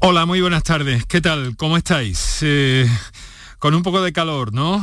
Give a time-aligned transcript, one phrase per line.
[0.00, 1.04] Hola, muy buenas tardes.
[1.06, 1.56] ¿Qué tal?
[1.56, 2.38] ¿Cómo estáis?
[2.42, 2.88] Eh,
[3.58, 4.80] con un poco de calor, ¿no?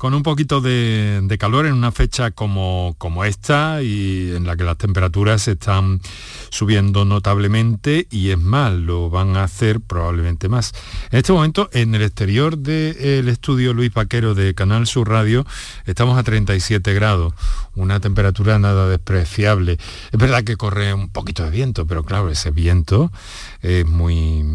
[0.00, 4.64] Con un poquito de, calor en una fecha como, como, esta y en la que
[4.64, 6.00] las temperaturas están
[6.48, 10.72] subiendo notablemente y es más, lo van a hacer probablemente más.
[11.10, 15.44] En este momento, en el exterior del estudio Luis Paquero de Canal Sur Radio,
[15.84, 17.34] estamos a 37 grados,
[17.74, 19.76] una temperatura nada despreciable.
[20.12, 23.12] Es verdad que corre un poquito de viento, pero claro, ese viento
[23.60, 24.46] es muy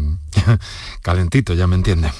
[1.02, 2.10] calentito, ya me entienden.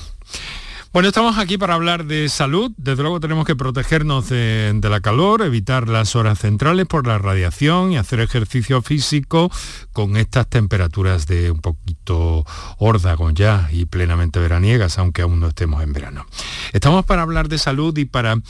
[0.96, 2.72] Bueno, estamos aquí para hablar de salud.
[2.78, 7.92] Desde luego tenemos que protegernos de, la calor, evitar las horas centrales por la radiación
[7.92, 9.52] y hacer ejercicio físico
[9.92, 12.46] con estas temperaturas de un poquito
[12.78, 16.24] órdago ya y plenamente veraniegas, aunque aún no estemos en verano.
[16.72, 18.40] Estamos para hablar de salud y para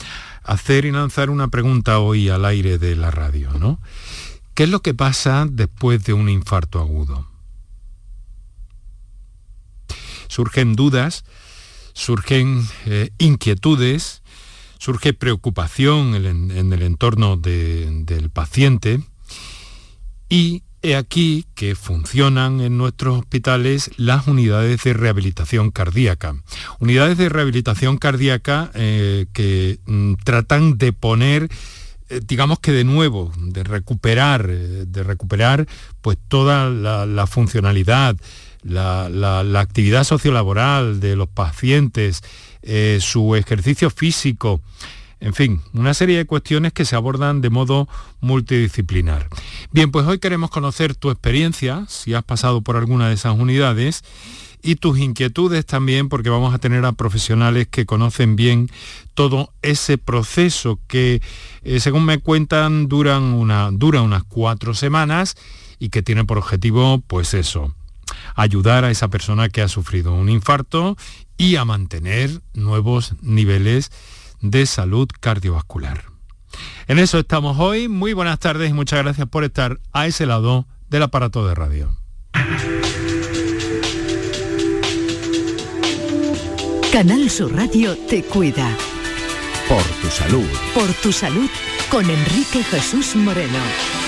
[0.45, 3.81] hacer y lanzar una pregunta hoy al aire de la radio, ¿no?
[4.55, 7.27] ¿Qué es lo que pasa después de un infarto agudo?
[10.29, 11.25] Surgen dudas
[11.97, 14.23] surgen eh, inquietudes,
[14.79, 19.01] surge preocupación en, el entorno del paciente
[20.29, 26.37] y he aquí que funcionan en nuestros hospitales las unidades de rehabilitación cardíaca.
[26.81, 31.49] Unidades de rehabilitación cardíaca eh, que mm, tratan de poner
[32.11, 35.67] eh, digamos que de nuevo, de recuperar, de recuperar
[36.03, 38.17] pues toda la funcionalidad,
[38.67, 42.23] la, actividad sociolaboral de los pacientes,
[42.63, 44.61] eh, su ejercicio físico,
[45.21, 47.89] en fin, una serie de cuestiones que se abordan de modo
[48.21, 49.29] multidisciplinar.
[49.73, 54.05] Bien, pues hoy queremos conocer tu experiencia, si has pasado por alguna de esas unidades,
[54.63, 58.69] y tus inquietudes también, porque vamos a tener a profesionales que conocen bien
[59.15, 61.23] todo ese proceso que,
[61.63, 65.37] eh, según me cuentan, duran una, dura unas cuatro semanas
[65.79, 67.75] y que tiene por objetivo, pues eso,
[68.35, 70.97] ayudar a esa persona que ha sufrido un infarto
[71.37, 73.91] y a mantener nuevos niveles
[74.41, 76.05] de salud cardiovascular.
[76.87, 77.89] En eso estamos hoy.
[77.89, 81.97] Muy buenas tardes y muchas gracias por estar a ese lado del aparato de radio.
[86.93, 88.71] Canal Sur Radio te cuida.
[89.69, 90.47] Por tu salud.
[90.75, 91.51] Por tu salud
[91.91, 94.06] con Enrique Jesús Moreno.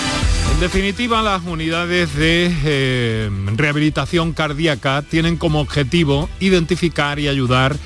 [0.59, 7.77] En definitiva, las unidades de eh, rehabilitación cardíaca tienen como objetivo identificar y ayudar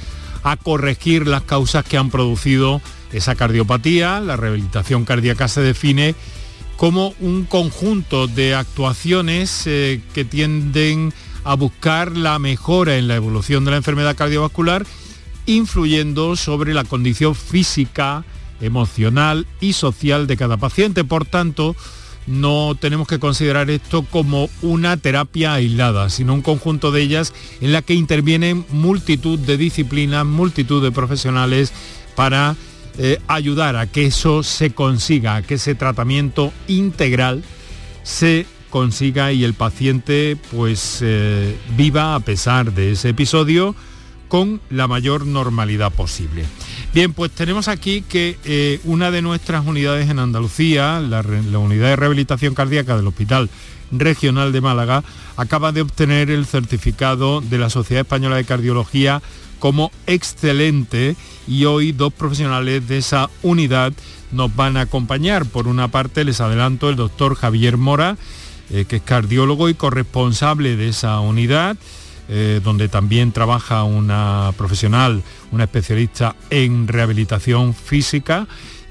[0.41, 4.19] a corregir las causas que han producido esa cardiopatía.
[4.22, 6.16] La rehabilitación cardíaca se define
[6.75, 11.13] como un conjunto de actuaciones eh, que tienden
[11.44, 14.84] a buscar la mejora en la evolución de la enfermedad cardiovascular,
[15.45, 18.25] influyendo sobre la condición física,
[18.61, 21.03] emocional y social de cada paciente.
[21.03, 21.75] Por tanto,
[22.28, 27.73] no tenemos que considerar esto como una terapia aislada, sino un conjunto de ellas en
[27.73, 31.73] la que intervienen multitud de disciplinas, multitud de profesionales
[32.16, 32.56] para
[32.97, 37.44] eh, ayudar a que eso se consiga, a que ese tratamiento integral
[38.03, 43.75] se consiga y el paciente pues eh, viva a pesar de ese episodio
[44.28, 46.44] con la mayor normalidad posible.
[46.93, 51.21] Bien, pues tenemos aquí que eh, una de nuestras unidades en Andalucía, la,
[51.57, 53.49] unidad de rehabilitación cardíaca del Hospital
[53.91, 55.03] Regional de Málaga,
[55.35, 59.23] acaba de obtener el certificado de la Sociedad Española de Cardiología
[59.57, 61.15] como excelente
[61.47, 63.91] y hoy dos profesionales de esa unidad
[64.31, 65.47] nos van a acompañar.
[65.47, 68.17] Por una parte les adelanto el doctor Javier Mora,
[68.69, 71.75] eh, que es cardiólogo y corresponsable de esa unidad,
[72.35, 75.21] eh, donde también trabaja una profesional,
[75.51, 78.47] una especialista en rehabilitación física.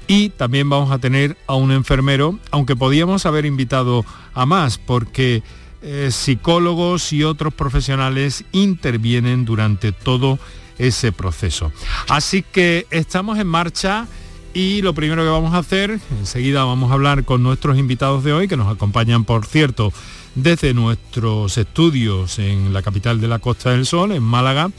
[0.07, 5.43] Y también vamos a tener a un enfermero, aunque podíamos haber invitado a más, porque
[5.81, 10.39] eh, psicólogos y otros profesionales intervienen durante todo
[10.77, 11.73] ese proceso.
[12.07, 14.07] Así que estamos en marcha
[14.53, 18.31] y lo primero que vamos a hacer, enseguida vamos a hablar con nuestros invitados de
[18.31, 19.91] hoy, que nos acompañan, por cierto,
[20.35, 24.69] desde nuestros estudios en la capital de la Costa del Sol, en Málaga,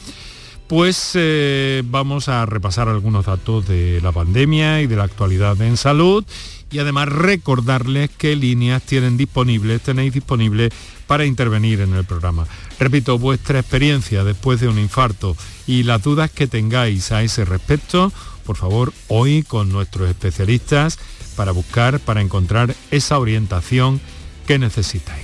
[0.67, 5.77] pues eh, vamos a repasar algunos datos de la pandemia y de la actualidad en
[5.77, 6.25] salud
[6.71, 10.73] y además recordarles qué líneas tienen disponibles, tenéis disponibles
[11.07, 12.47] para intervenir en el programa.
[12.81, 15.37] Repito, vuestra experiencia después de un infarto
[15.67, 18.13] y las dudas que tengáis a ese respecto,
[18.45, 20.99] por favor, hoy con nuestros especialistas
[21.37, 24.01] para buscar, para encontrar esa orientación
[24.47, 25.24] que necesitáis.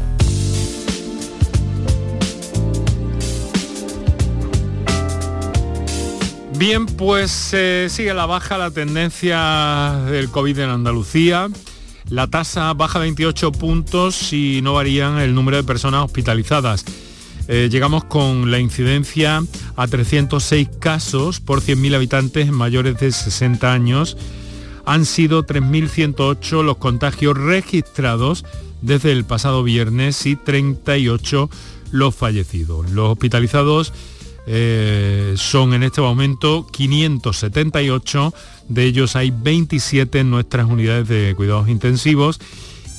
[6.61, 11.49] Bien, pues eh, sigue la baja la tendencia del COVID en Andalucía.
[12.07, 16.85] La tasa baja 28 puntos y no varían el número de personas hospitalizadas.
[17.47, 19.43] Eh, llegamos con la incidencia
[19.75, 24.15] a 306 casos por 100.000 habitantes mayores de 60 años.
[24.85, 28.45] Han sido 3.108 los contagios registrados
[28.83, 31.49] desde el pasado viernes y 38
[31.89, 32.91] los fallecidos.
[32.91, 33.93] Los hospitalizados
[34.47, 38.33] eh, son en este momento 578,
[38.69, 42.39] de ellos hay 27 en nuestras unidades de cuidados intensivos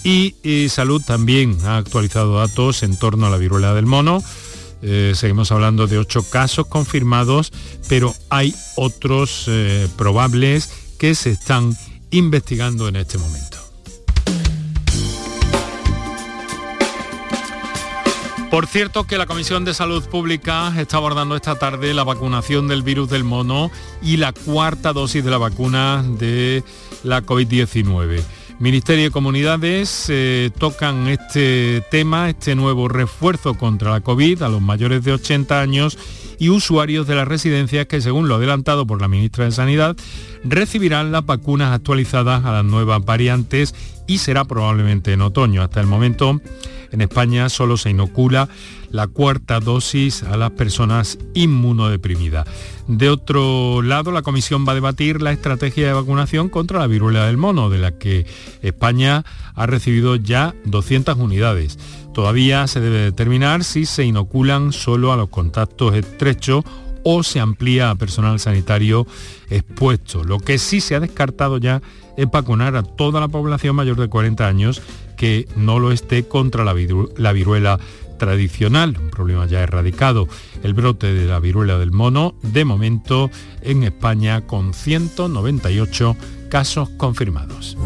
[0.05, 0.35] y,
[0.69, 4.23] Salud también ha actualizado datos en torno a la viruela del mono.
[4.83, 7.53] Eh, seguimos hablando de 8 casos confirmados,
[7.89, 11.77] pero hay otros eh, probables que se están
[12.11, 13.52] investigando en este momento.
[18.53, 22.83] Por cierto que la Comisión de Salud Pública está abordando esta tarde la vacunación del
[22.83, 23.71] virus del mono
[24.03, 26.63] y la cuarta dosis de la vacuna de
[27.03, 28.23] la COVID-19.
[28.59, 34.61] Ministerio y comunidades eh, tocan este tema, este nuevo refuerzo contra la COVID a los
[34.61, 35.99] mayores de 80 años
[36.39, 39.97] y usuarios de las residencias que, según lo adelantado por la ministra de Sanidad,
[40.45, 43.75] recibirán las vacunas actualizadas a las nuevas variantes
[44.07, 45.63] y será probablemente en otoño.
[45.63, 46.41] Hasta el momento
[46.93, 48.49] en España solo se inocula
[48.91, 52.47] la cuarta dosis a las personas inmunodeprimidas.
[52.87, 57.27] De otro lado, la comisión va a debatir la estrategia de vacunación contra la viruela
[57.27, 58.27] del mono, de la que
[58.61, 61.79] España ha recibido ya 200 unidades.
[62.13, 66.65] Todavía se debe determinar si se inoculan solo a los contactos estrechos
[67.05, 69.07] o se amplía a personal sanitario
[69.49, 70.25] expuesto.
[70.25, 71.83] Lo que sí se ha descartado ya
[72.31, 74.83] vacunar a toda la población mayor de 40 años
[75.17, 77.79] que no lo esté contra la, viruela
[78.19, 80.29] tradicional, un problema ya erradicado,
[80.63, 83.31] el brote de la viruela del mono, de momento
[83.63, 86.17] en España con 198
[86.49, 87.77] casos confirmados.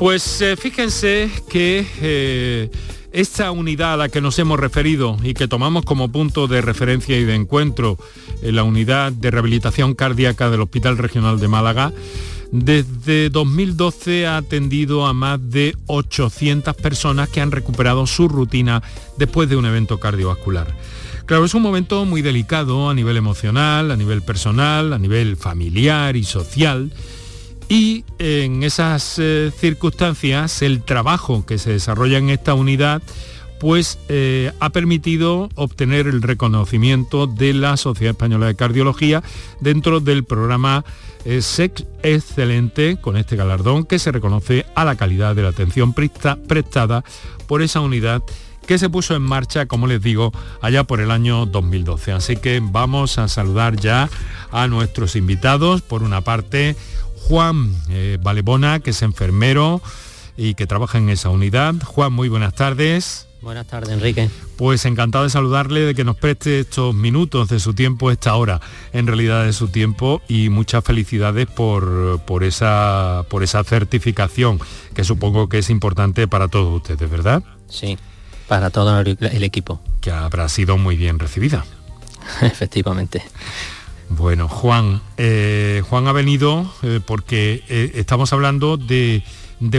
[0.00, 2.70] Pues eh, fíjense que eh,
[3.12, 7.18] esta unidad a la que nos hemos referido y que tomamos como punto de referencia
[7.18, 7.98] y de encuentro
[8.40, 11.92] en la unidad de rehabilitación cardíaca del Hospital Regional de Málaga,
[12.50, 18.82] desde 2012 ha atendido a más de 800 personas que han recuperado su rutina
[19.18, 20.74] después de un evento cardiovascular.
[21.26, 26.16] Claro, es un momento muy delicado a nivel emocional, a nivel personal, a nivel familiar
[26.16, 26.90] y social
[27.70, 33.00] y en esas eh, circunstancias el trabajo que se desarrolla en esta unidad
[33.60, 39.22] pues eh, ha permitido obtener el reconocimiento de la Sociedad Española de Cardiología
[39.60, 40.84] dentro del programa
[41.24, 45.94] eh, SEX Excelente con este galardón que se reconoce a la calidad de la atención
[45.94, 47.04] prestada
[47.46, 48.22] por esa unidad
[48.66, 52.12] que se puso en marcha, como les digo, allá por el año 2012.
[52.12, 54.08] Así que vamos a saludar ya
[54.52, 55.82] a nuestros invitados.
[55.82, 56.76] Por una parte,
[57.28, 59.80] Juan eh, Valebona, que es enfermero
[60.36, 61.74] y que trabaja en esa unidad.
[61.84, 63.26] Juan, muy buenas tardes.
[63.42, 64.28] Buenas tardes, Enrique.
[64.56, 68.60] Pues encantado de saludarle, de que nos preste estos minutos de su tiempo, esta hora,
[68.92, 74.60] en realidad de su tiempo, y muchas felicidades por, por, esa, por esa certificación,
[74.94, 77.42] que supongo que es importante para todos ustedes, ¿verdad?
[77.68, 77.96] Sí,
[78.46, 79.80] para todo el equipo.
[80.02, 81.64] Que habrá sido muy bien recibida.
[82.42, 83.22] Efectivamente.
[84.10, 89.22] Bueno, Juan, eh, Juan ha venido eh, porque eh, estamos hablando de,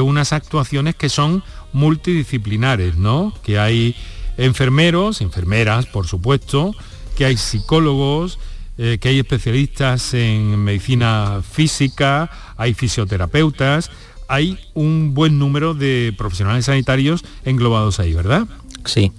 [0.02, 3.34] unas actuaciones que son multidisciplinares, ¿no?
[3.44, 3.94] Que hay
[4.38, 6.74] enfermeros, enfermeras, por supuesto,
[7.18, 8.40] que hay psicólogos,
[8.78, 13.92] que hay especialistas en medicina física, hay fisioterapeutas,
[14.28, 18.48] hay un buen número de profesionales sanitarios englobados ahí, ¿verdad?
[18.86, 19.12] Sí,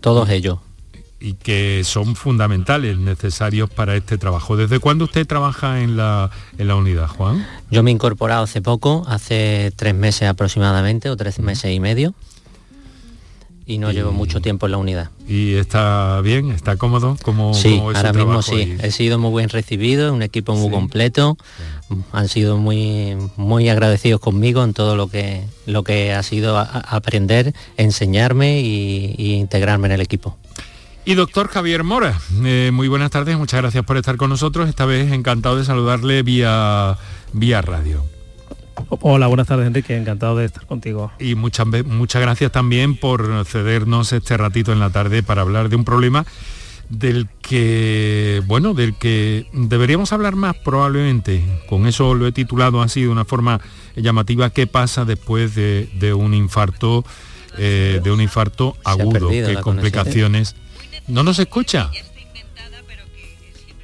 [0.00, 0.60] todos ellos
[1.22, 4.56] y que son fundamentales, necesarios para este trabajo.
[4.56, 7.46] ¿Desde cuándo usted trabaja en la, en la unidad, Juan?
[7.70, 12.12] Yo me he incorporado hace poco, hace tres meses aproximadamente, o tres meses y medio,
[13.66, 15.10] y no llevo mucho tiempo en la unidad.
[15.28, 16.50] ¿Y está bien?
[16.50, 17.16] ¿Está cómodo?
[17.22, 18.76] como sí, ahora mismo sí.
[18.82, 21.38] He sido muy bien recibido, un equipo muy completo.
[22.10, 27.54] Han sido muy, muy agradecidos conmigo en todo lo que, lo que ha sido aprender,
[27.76, 30.36] enseñarme y integrarme en el equipo.
[31.04, 34.68] Y doctor Javier Mora, eh, muy buenas tardes, muchas gracias por estar con nosotros.
[34.68, 36.96] Esta vez encantado de saludarle vía,
[37.32, 38.04] vía radio.
[38.88, 41.10] Hola, buenas tardes Enrique, encantado de estar contigo.
[41.18, 45.76] Y muchas, muchas gracias también por cedernos este ratito en la tarde para hablar de
[45.76, 46.24] un problema
[46.88, 51.42] del que, bueno, del que deberíamos hablar más probablemente.
[51.68, 53.60] Con eso lo he titulado así de una forma
[53.96, 57.04] llamativa, ¿qué pasa después de, un infarto,
[57.58, 59.30] eh, de un infarto agudo?
[59.30, 60.54] ¿Qué complicaciones?
[61.08, 61.90] ¿No nos escucha?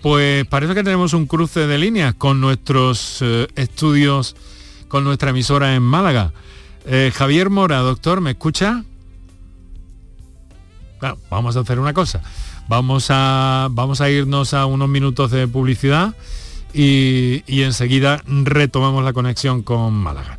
[0.02, 4.36] Pues parece que tenemos un cruce de líneas con nuestros eh, estudios,
[4.86, 6.32] con nuestra emisora en Málaga.
[6.86, 8.84] Eh, Javier Mora, doctor, ¿me escucha?
[11.30, 12.22] vamos a hacer una cosa.
[12.68, 16.14] Vamos a, vamos a irnos a unos minutos de publicidad
[16.74, 20.38] y, y enseguida retomamos la conexión con Málaga.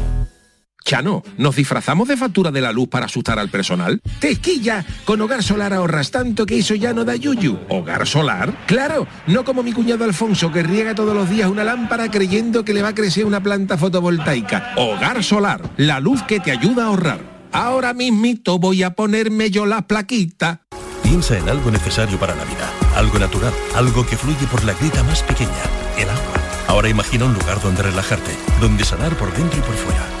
[0.83, 4.01] Chano, ¿nos disfrazamos de factura de la luz para asustar al personal?
[4.19, 4.85] ¡Tequilla!
[5.05, 7.59] Con Hogar Solar ahorras tanto que eso ya no da yuyu.
[7.69, 8.65] ¿Hogar Solar?
[8.65, 9.07] ¡Claro!
[9.27, 12.81] No como mi cuñado Alfonso que riega todos los días una lámpara creyendo que le
[12.81, 14.73] va a crecer una planta fotovoltaica.
[14.75, 17.19] Hogar Solar, la luz que te ayuda a ahorrar.
[17.51, 20.61] Ahora mismito voy a ponerme yo la plaquita.
[21.03, 25.03] Piensa en algo necesario para la vida, algo natural, algo que fluye por la grita
[25.03, 25.51] más pequeña,
[25.97, 26.33] el agua.
[26.67, 30.20] Ahora imagina un lugar donde relajarte, donde sanar por dentro y por fuera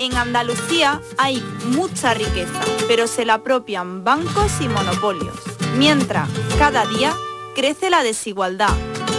[0.00, 1.42] En Andalucía hay
[1.74, 5.34] mucha riqueza, pero se la apropian bancos y monopolios.
[5.76, 7.12] Mientras, cada día
[7.56, 8.76] crece la desigualdad.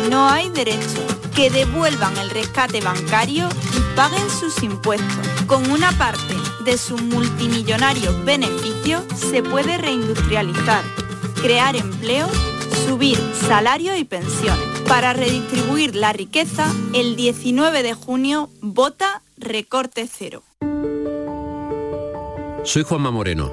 [0.09, 1.05] No hay derecho.
[1.36, 5.27] Que devuelvan el rescate bancario y paguen sus impuestos.
[5.48, 6.33] Con una parte
[6.63, 10.83] de sus multimillonarios beneficios se puede reindustrializar,
[11.41, 12.29] crear empleo,
[12.86, 13.17] subir
[13.48, 14.79] salario y pensiones.
[14.88, 20.43] Para redistribuir la riqueza, el 19 de junio vota recorte cero.
[22.63, 23.51] Soy Juanma Moreno.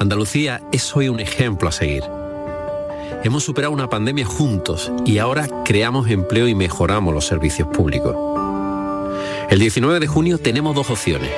[0.00, 2.02] Andalucía es hoy un ejemplo a seguir.
[3.22, 8.16] Hemos superado una pandemia juntos y ahora creamos empleo y mejoramos los servicios públicos.
[9.48, 11.30] El 19 de junio tenemos dos opciones,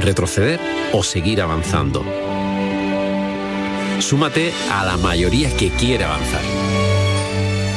[0.00, 0.60] retroceder
[0.92, 2.04] o seguir avanzando.
[4.00, 6.42] Súmate a la mayoría que quiere avanzar.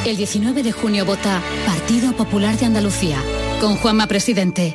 [0.04, 3.18] El 19 de junio vota Partido Popular de Andalucía,
[3.60, 4.74] con Juanma Presidente.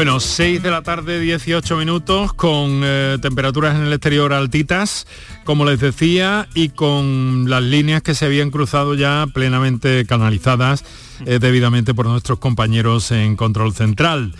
[0.00, 5.06] Bueno, 6 de la tarde, 18 minutos, con eh, temperaturas en el exterior altitas,
[5.44, 10.86] como les decía, y con las líneas que se habían cruzado ya plenamente canalizadas
[11.26, 14.32] eh, debidamente por nuestros compañeros en Control Central.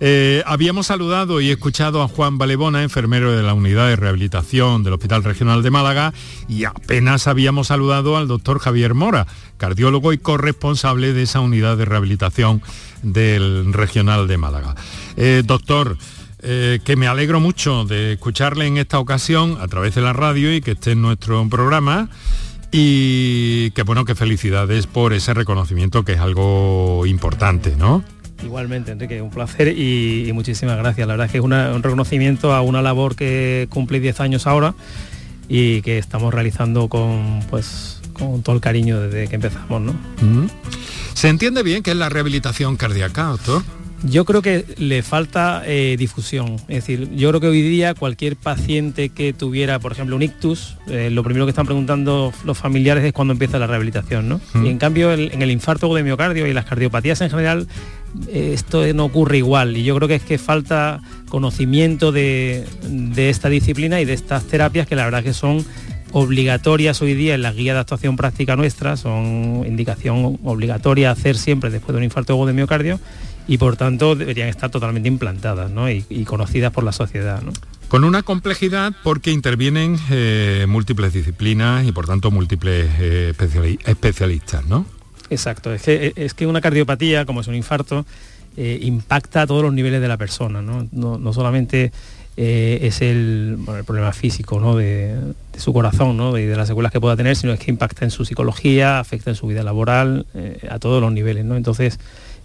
[0.00, 4.94] Eh, habíamos saludado y escuchado a Juan Valebona, enfermero de la Unidad de Rehabilitación del
[4.94, 6.12] Hospital Regional de Málaga,
[6.48, 9.26] y apenas habíamos saludado al doctor Javier Mora,
[9.56, 12.62] cardiólogo y corresponsable de esa unidad de rehabilitación
[13.02, 14.74] del Regional de Málaga.
[15.16, 15.96] Eh, doctor,
[16.42, 20.54] eh, que me alegro mucho de escucharle en esta ocasión a través de la radio
[20.54, 22.10] y que esté en nuestro programa
[22.70, 28.04] y que bueno, que felicidades por ese reconocimiento que es algo importante, ¿no?
[28.44, 31.06] Igualmente, Enrique, un placer y, muchísimas gracias.
[31.06, 34.74] La verdad es que es un reconocimiento a una labor que cumple 10 años ahora
[35.48, 39.80] y que estamos realizando con, pues, con todo el cariño desde que empezamos.
[39.80, 39.94] ¿no?
[41.14, 43.62] ¿Se entiende bien qué es la rehabilitación cardíaca, doctor?
[44.02, 46.56] Yo creo que le falta eh, difusión.
[46.68, 50.76] Es decir, yo creo que hoy día cualquier paciente que tuviera, por ejemplo, un ictus,
[50.88, 54.28] eh, lo primero que están preguntando los familiares es cuándo empieza la rehabilitación.
[54.28, 54.40] ¿no?
[54.62, 57.66] Y en cambio, en el infarto de miocardio y las cardiopatías en general,
[58.32, 62.66] esto no ocurre igual y yo creo que es que falta conocimiento de,
[63.16, 65.64] esta disciplina y de estas terapias que la verdad que son
[66.12, 71.70] obligatorias hoy día en la guía de actuación práctica nuestra, son indicación obligatoria hacer siempre
[71.70, 73.00] después de un infarto agudo de miocardio
[73.48, 75.70] y por tanto deberían estar totalmente implantadas
[76.08, 77.42] y, conocidas por la sociedad.
[77.88, 83.34] Con una complejidad porque intervienen eh, múltiples disciplinas y por tanto múltiples eh,
[83.84, 84.86] especialistas, ¿no?
[85.30, 88.04] Exacto, es que, es que una cardiopatía, como es un infarto,
[88.58, 91.92] eh, impacta a todos los niveles de la persona, no, no, solamente
[92.38, 94.76] eh, es el, problema físico ¿no?
[94.76, 95.14] de,
[95.58, 96.38] su corazón ¿no?
[96.38, 99.28] y de las secuelas que pueda tener, sino es que impacta en su psicología, afecta
[99.28, 101.44] en su vida laboral, eh, a todos los niveles.
[101.44, 101.56] ¿no?
[101.56, 101.98] Entonces,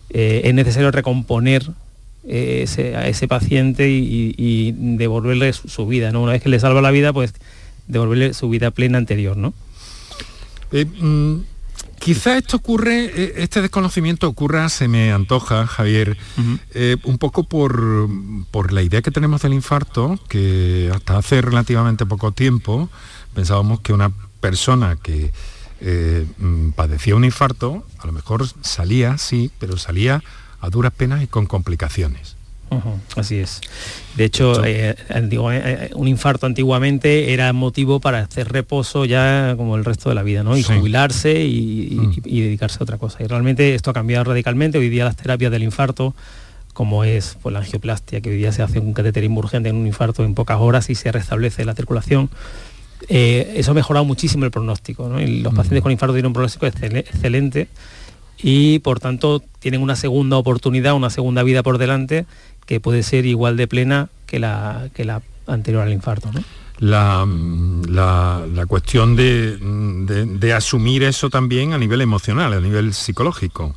[0.09, 1.63] es necesario recomponer
[2.27, 6.11] ese, a ese paciente y, devolverle su, vida.
[6.11, 6.21] ¿no?
[6.23, 7.33] Una vez que le salva la vida, pues
[7.87, 9.37] devolverle su vida plena anterior.
[9.37, 9.53] ¿no?
[10.73, 11.43] Mm,
[12.01, 16.17] Quizá esto ocurre, eh, este desconocimiento ocurra, se me antoja, Javier,
[16.73, 18.09] eh, un poco por,
[18.49, 22.89] por, la idea que tenemos del infarto, que hasta hace relativamente poco tiempo
[23.35, 25.31] pensábamos que una persona que
[25.81, 30.23] eh, mm, padecía un infarto, a lo mejor salía, sí, pero salía
[30.59, 32.35] a duras penas y con complicaciones
[33.15, 33.61] así es.
[34.15, 39.85] De hecho, eh, eh, un infarto antiguamente era motivo para hacer reposo ya como el
[39.85, 40.57] resto de la vida, ¿no?
[40.57, 42.13] Y jubilarse mm.
[42.25, 43.23] y, dedicarse a otra cosa.
[43.23, 44.77] Y realmente esto ha cambiado radicalmente.
[44.77, 46.13] Hoy día las terapias del infarto,
[46.73, 49.87] como es pues, la angioplastia, que hoy día se hace un cateterismo urgente en un
[49.87, 52.29] infarto en pocas horas y se restablece la circulación,
[53.09, 55.19] eh, eso ha mejorado muchísimo el pronóstico.
[55.19, 57.67] Y los pacientes con infarto tienen un pronóstico excelente
[58.43, 62.25] y por tanto tienen una segunda oportunidad, una segunda vida por delante
[62.71, 66.31] que puede ser igual de plena que la, que la anterior al infarto.
[66.31, 66.41] ¿no?
[66.79, 73.75] La, la, cuestión de, de, asumir eso también a nivel emocional, a nivel psicológico.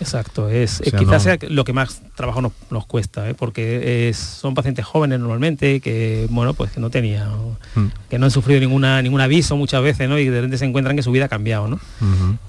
[0.00, 3.34] Exacto, es, quizás sea lo que más trabajo nos, cuesta, ¿eh?
[3.34, 7.30] porque son pacientes jóvenes normalmente que bueno pues que no tenían,
[7.74, 7.86] mm.
[8.10, 10.18] que no han sufrido ninguna, ningún aviso muchas veces, ¿no?
[10.18, 11.80] Y de repente se encuentran que su vida ha cambiado, ¿no?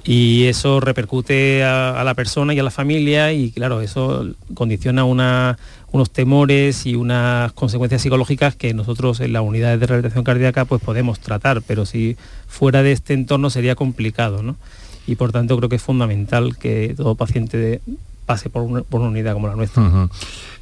[0.04, 5.58] Y eso repercute a, la persona y a la familia, y claro, eso condiciona una,
[5.92, 10.82] unos temores y unas consecuencias psicológicas que nosotros en las unidades de rehabilitación cardíaca pues
[10.82, 14.58] podemos tratar, pero si fuera de este entorno sería complicado, ¿no?
[15.08, 17.82] Y por tanto creo que es fundamental que todo paciente
[18.28, 20.10] pase por una, unidad como la nuestra.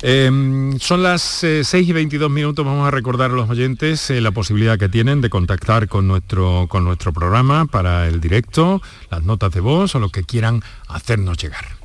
[0.01, 4.21] Em, son las 6 eh, y 22 minutos, vamos a recordar a los oyentes eh,
[4.21, 9.23] la posibilidad que tienen de contactar con nuestro, con nuestro programa para el directo, las
[9.23, 11.84] notas de voz o lo que quieran hacernos llegar.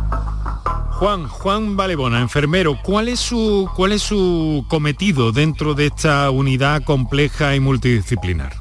[1.01, 6.83] Juan, Juan Valebona, enfermero, ¿cuál es su cuál es su cometido dentro de esta unidad
[6.83, 8.53] compleja y multidisciplinar?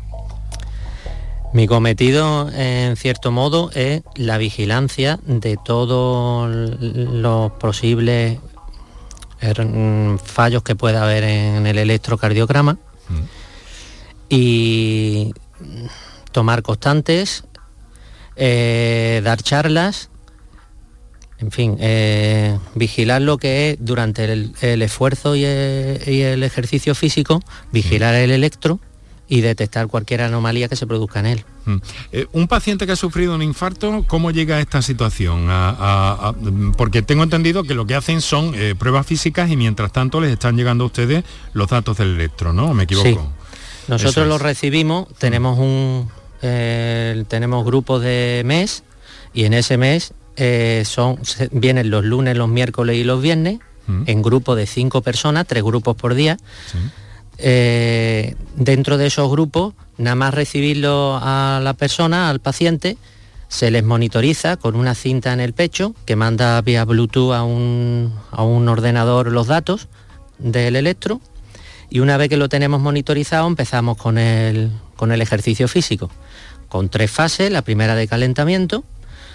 [1.52, 6.48] Mi cometido, en cierto modo, es la vigilancia de todos
[6.80, 8.38] los posibles
[9.42, 9.66] er,
[10.24, 12.78] fallos que pueda haber en el electrocardiograma
[13.10, 13.22] mm.
[14.30, 15.34] y
[16.32, 17.44] tomar constantes,
[18.36, 20.09] eh, dar charlas
[21.40, 27.40] en fin, eh, vigilar lo que es durante el, esfuerzo y el, ejercicio físico,
[27.72, 28.78] vigilar el electro
[29.26, 31.44] y detectar cualquier anomalía que se produzca en él.
[31.64, 31.76] Mm.
[32.12, 35.48] Eh, un paciente que ha sufrido un infarto, ¿cómo llega a esta situación?
[36.76, 40.32] porque tengo entendido que lo que hacen son eh, pruebas físicas y mientras tanto les
[40.32, 41.24] están llegando a ustedes
[41.54, 42.74] los datos del electro, ¿no?
[42.74, 43.08] ¿Me equivoco?
[43.08, 43.18] Sí.
[43.88, 46.08] Nosotros los recibimos, tenemos un
[46.40, 48.82] tenemos grupos de mes
[49.34, 51.18] y en ese mes eh, son,
[51.50, 54.04] vienen los lunes, los miércoles y los viernes, mm.
[54.06, 56.36] en grupos de cinco personas, tres grupos por día.
[57.38, 62.96] Eh, dentro de esos grupos, nada más recibirlo a la persona, al paciente,
[63.48, 68.14] se les monitoriza con una cinta en el pecho que manda vía Bluetooth a un,
[68.30, 69.88] a un ordenador los datos
[70.38, 71.20] del electro
[71.90, 76.10] y una vez que lo tenemos monitorizado empezamos con el, con el ejercicio físico,
[76.68, 78.84] con tres fases, la primera de calentamiento,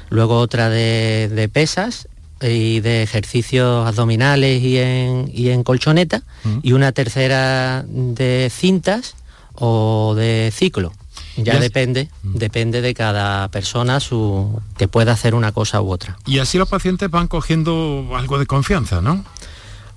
[0.09, 2.07] luego otra de, pesas
[2.41, 6.59] y de ejercicios abdominales y en, colchoneta, mm.
[6.63, 9.15] y una tercera de cintas
[9.53, 10.91] o de ciclo.
[11.37, 12.35] Ya, depende, mm.
[12.35, 16.17] depende de cada persona su que pueda hacer una cosa u otra.
[16.25, 19.25] Y así los pacientes van cogiendo algo de confianza, ¿no?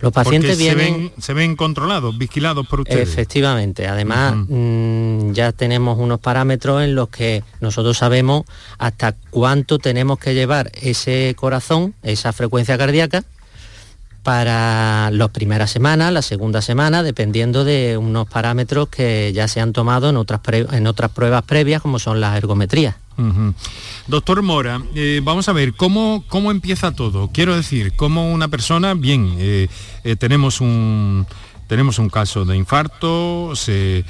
[0.00, 1.12] Los pacientes vienen...
[1.18, 3.08] Se ven, controlados, vigilados por ustedes.
[3.08, 3.88] Efectivamente.
[3.88, 8.44] Además, mm, ya tenemos unos parámetros en los que nosotros sabemos
[8.78, 13.24] hasta cuánto tenemos que llevar ese corazón, esa frecuencia cardíaca,
[14.22, 19.72] para las primeras semanas, la segunda semana, dependiendo de unos parámetros que ya se han
[19.72, 22.96] tomado en otras, en otras pruebas previas, como son las ergometrías.
[24.06, 27.30] Doctor Mora, eh, vamos a ver, ¿cómo, ¿cómo empieza todo?
[27.32, 29.68] Quiero decir, como una persona, bien, eh,
[30.04, 31.26] eh, tenemos, un,
[31.66, 34.04] tenemos un caso de infarto, se,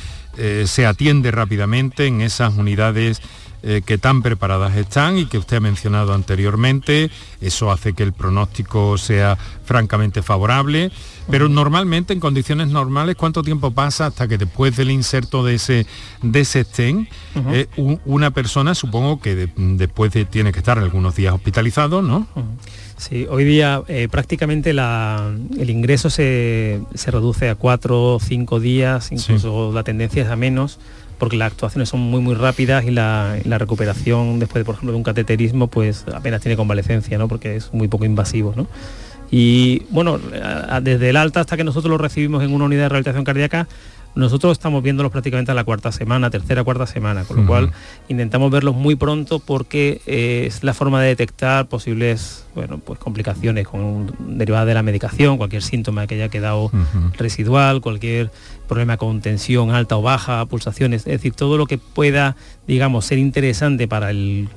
[0.66, 3.22] se atiende rápidamente en esas unidades
[3.62, 7.10] eh, que tan preparadas están y que usted ha mencionado anteriormente.
[7.40, 10.90] Eso hace que el pronóstico sea francamente favorable.
[11.30, 15.86] Pero normalmente, en condiciones normales, ¿cuánto tiempo pasa hasta que después del inserto de ese,
[16.22, 16.64] de ese
[17.52, 17.66] eh,
[18.04, 22.26] una persona, supongo que después tiene que estar algunos días hospitalizado, ¿no?
[22.96, 29.72] Sí, hoy día eh, prácticamente el ingreso se, reduce a cuatro o cinco días, incluso
[29.72, 30.78] la tendencia es a menos
[31.18, 34.98] porque las actuaciones son muy muy rápidas y la, recuperación después, de, por ejemplo, de
[34.98, 37.28] un cateterismo, pues apenas tiene convalecencia, ¿no?
[37.28, 38.54] porque es muy poco invasivo.
[38.56, 38.66] ¿no?
[39.30, 40.18] Y bueno,
[40.82, 43.68] desde el alta hasta que nosotros lo recibimos en una unidad de rehabilitación cardíaca,
[44.14, 47.70] nosotros estamos viéndolos prácticamente a la cuarta semana, tercera, cuarta semana, con lo cual
[48.08, 53.68] intentamos verlos muy pronto porque eh, es la forma de detectar posibles bueno, pues complicaciones
[53.68, 56.72] con, derivadas de la medicación, cualquier síntoma que haya quedado
[57.16, 58.32] residual, cualquier
[58.66, 62.34] problema con tensión alta o baja, pulsaciones, es decir, todo lo que pueda,
[62.66, 64.48] digamos, ser interesante para el,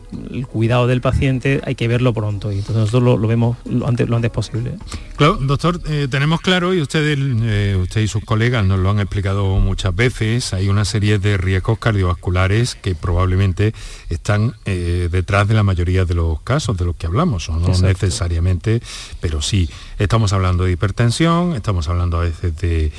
[0.52, 4.16] cuidado del paciente hay que verlo pronto y entonces nosotros lo, vemos lo antes, lo
[4.16, 4.74] antes posible.
[5.16, 9.00] Claro, doctor, eh, tenemos claro y ustedes, eh, usted y sus colegas nos lo han
[9.00, 13.74] explicado muchas veces, hay una serie de riesgos cardiovasculares que probablemente
[14.10, 18.82] están eh, detrás de la mayoría de los casos de los que hablamos, no necesariamente,
[19.19, 22.91] pero sí, estamos hablando de hipertensión, estamos hablando a veces de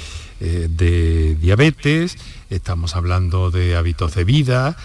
[0.44, 2.18] eh, de diabetes,
[2.50, 4.76] estamos hablando de hábitos de vida.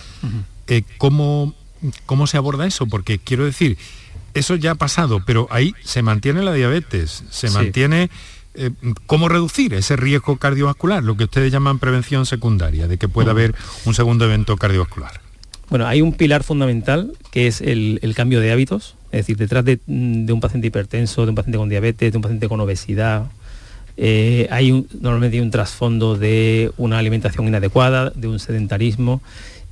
[0.68, 1.56] Eh, ¿cómo,
[2.28, 2.86] se aborda eso?
[2.86, 3.76] Porque quiero decir,
[4.36, 8.12] eso ya ha pasado, pero ahí se mantiene la diabetes, se mantiene...
[8.54, 8.70] Eh,
[9.08, 11.04] ¿Cómo reducir ese riesgo cardiovascular?
[11.04, 15.22] Lo que ustedes llaman prevención secundaria, de que pueda haber un segundo evento cardiovascular.
[15.70, 18.96] Bueno, hay un pilar fundamental que es el, cambio de hábitos.
[19.12, 22.22] Es decir, detrás de, de, un paciente hipertenso, de un paciente con diabetes, de un
[22.22, 23.26] paciente con obesidad,
[23.98, 29.22] eh, hay normalmente un trasfondo de una alimentación inadecuada, de un sedentarismo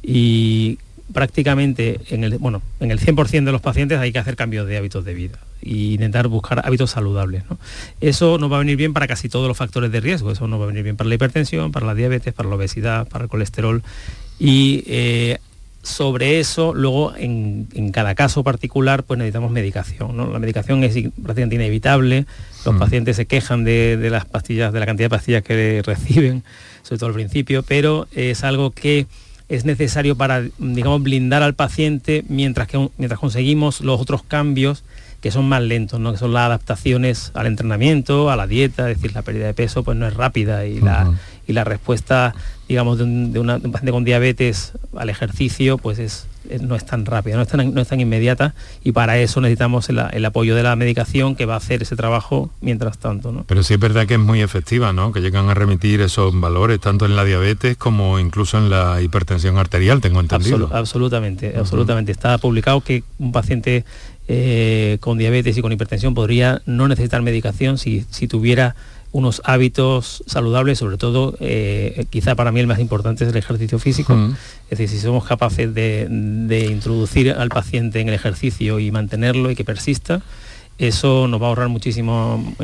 [0.02, 0.80] y
[1.13, 4.78] prácticamente en el, bueno, en el 100% de los pacientes hay que hacer cambios de
[4.78, 7.43] hábitos de vida e intentar buscar hábitos saludables.
[8.02, 10.60] Eso nos va a venir bien para casi todos los factores de riesgo, eso nos
[10.60, 13.30] va a venir bien para la hipertensión, para la diabetes, para la obesidad, para el
[13.30, 13.84] colesterol
[14.39, 15.38] y eh,
[15.86, 20.17] sobre eso, luego en, cada caso particular, pues necesitamos medicación.
[20.34, 22.26] La medicación es prácticamente inevitable.
[22.65, 22.80] Los mm.
[22.80, 26.43] pacientes se quejan de, las pastillas, de la cantidad de pastillas que reciben,
[26.82, 29.06] sobre todo al principio, pero es algo que
[29.48, 34.84] es necesario para, digamos, blindar al paciente mientras, que, mientras conseguimos los otros cambios
[35.26, 36.12] que son más lentos, ¿no?
[36.12, 39.84] que son las adaptaciones al entrenamiento, a la dieta, es decir, la pérdida de peso
[39.84, 41.14] pues no es rápida y, la,
[41.48, 42.36] y la respuesta,
[42.70, 43.04] digamos, de
[43.40, 46.28] un, paciente con diabetes al ejercicio pues es,
[46.62, 49.90] no es tan rápida, no es tan, no es tan inmediata y para eso necesitamos
[49.90, 53.32] el, apoyo de la medicación que va a hacer ese trabajo mientras tanto.
[53.32, 53.46] ¿no?
[53.48, 55.12] Pero sí es verdad que es muy efectiva, ¿no?
[55.12, 59.58] que llegan a remitir esos valores tanto en la diabetes como incluso en la hipertensión
[59.58, 60.70] arterial, tengo entendido.
[60.72, 62.12] absolutamente, absolutamente.
[62.12, 63.86] Está publicado que un paciente
[64.28, 68.76] eh, con diabetes y con hipertensión podría no necesitar medicación si, tuviera
[69.12, 73.80] unos hábitos saludables, sobre todo, eh, quizá para mí el más importante es el ejercicio
[73.80, 74.18] físico.
[74.70, 79.52] Es decir, si somos capaces de, de, introducir al paciente en el ejercicio y mantenerlo
[79.52, 80.22] y que persista,
[80.78, 82.56] eso nos va a ahorrar muchísimo,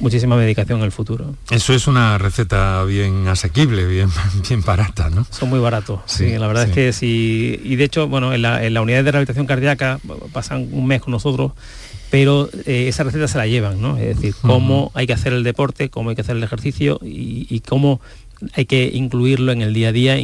[0.00, 1.34] muchísima medicación en el futuro.
[1.50, 4.10] Eso es una receta bien asequible, bien,
[4.48, 5.26] bien barata, ¿no?
[5.30, 7.58] Son muy baratos, sí, la verdad es que sí.
[7.64, 9.98] Y de hecho, bueno, en la, unidad de rehabilitación cardíaca
[10.32, 11.52] pasan un mes con nosotros,
[12.10, 13.96] pero eh, esa receta se la llevan, ¿no?
[13.96, 17.60] Es decir, cómo hay que hacer el deporte, cómo hay que hacer el ejercicio y,
[17.66, 18.00] cómo
[18.52, 20.16] hay que incluirlo en el día a día,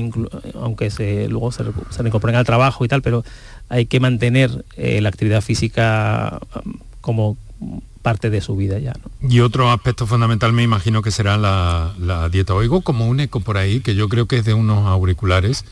[0.54, 3.24] aunque se, luego se, se incorporen al trabajo y tal, pero
[3.68, 6.38] hay que mantener eh, la actividad física
[7.04, 7.36] como
[8.00, 8.94] parte de su vida ya.
[9.20, 12.54] Y otro aspecto fundamental me imagino que será la, dieta.
[12.54, 15.66] Oigo como un eco por ahí, que yo creo que es de unos auriculares,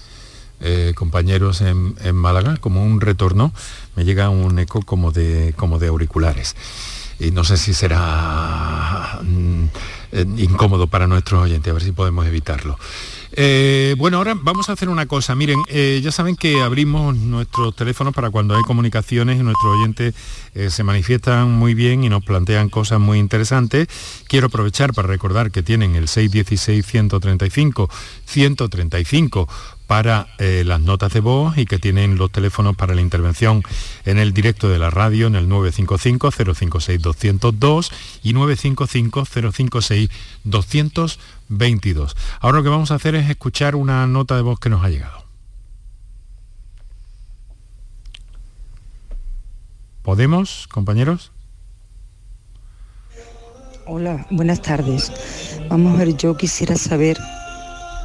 [0.60, 3.50] eh, compañeros en, Málaga, como un retorno,
[3.96, 6.54] me llega un eco como de, como de auriculares.
[7.18, 9.64] Y no sé si será mm,
[10.12, 12.78] eh, incómodo para nuestros oyentes, a ver si podemos evitarlo.
[13.34, 15.34] Eh, bueno, ahora vamos a hacer una cosa.
[15.34, 20.14] Miren, eh, ya saben que abrimos nuestros teléfonos para cuando hay comunicaciones y nuestros oyentes
[20.54, 23.88] eh, se manifiestan muy bien y nos plantean cosas muy interesantes.
[24.28, 27.88] Quiero aprovechar para recordar que tienen el 616-135,
[28.26, 29.48] 135
[29.86, 33.62] para las notas de voz y que tienen los teléfonos para la intervención
[34.06, 37.92] en el directo de la radio en el 955-056-202
[38.22, 38.32] y
[41.58, 42.16] 955-056-222.
[42.40, 44.88] Ahora lo que vamos a hacer es escuchar una nota de voz que nos ha
[44.88, 45.22] llegado.
[50.02, 51.32] ¿Podemos, compañeros?
[53.86, 55.12] Hola, buenas tardes.
[55.68, 57.18] Vamos a ver, yo quisiera saber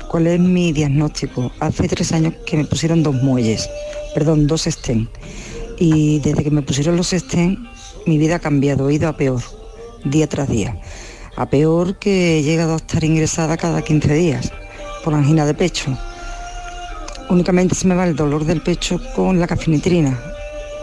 [0.08, 1.52] ¿Cuál es mi diagnóstico?
[1.60, 3.70] Hace tres años que me pusieron dos muelles,
[4.14, 5.10] perdón, dos estén.
[5.80, 7.68] Y desde que me pusieron los estén,
[8.06, 9.42] mi vida ha cambiado, he ido a peor,
[10.06, 10.80] día tras día.
[11.38, 14.52] A peor que he llegado a estar ingresada cada 15 días
[15.04, 15.96] por angina de pecho.
[17.30, 20.20] Únicamente se me va el dolor del pecho con la cafinitrina,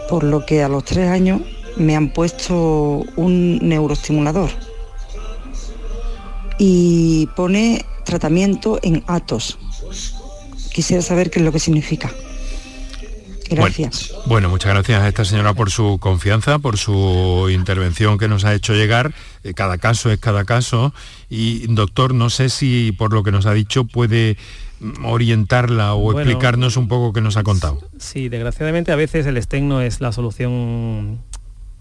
[0.09, 1.41] por lo que a los tres años
[1.75, 4.49] me han puesto un neuroestimulador.
[6.57, 9.59] Y pone tratamiento en Atos.
[10.71, 12.09] Quisiera saber qué es lo que significa.
[13.49, 14.13] Gracias.
[14.25, 18.53] Bueno, muchas gracias a esta señora por su confianza, por su intervención que nos ha
[18.53, 19.13] hecho llegar.
[19.43, 20.93] Eh, cada caso es cada caso.
[21.29, 24.37] Y doctor, no sé si por lo que nos ha dicho puede
[24.79, 27.79] mm, orientarla o explicarnos un poco qué nos ha contado.
[27.99, 31.19] Sí, desgraciadamente a veces el STEM no es la solución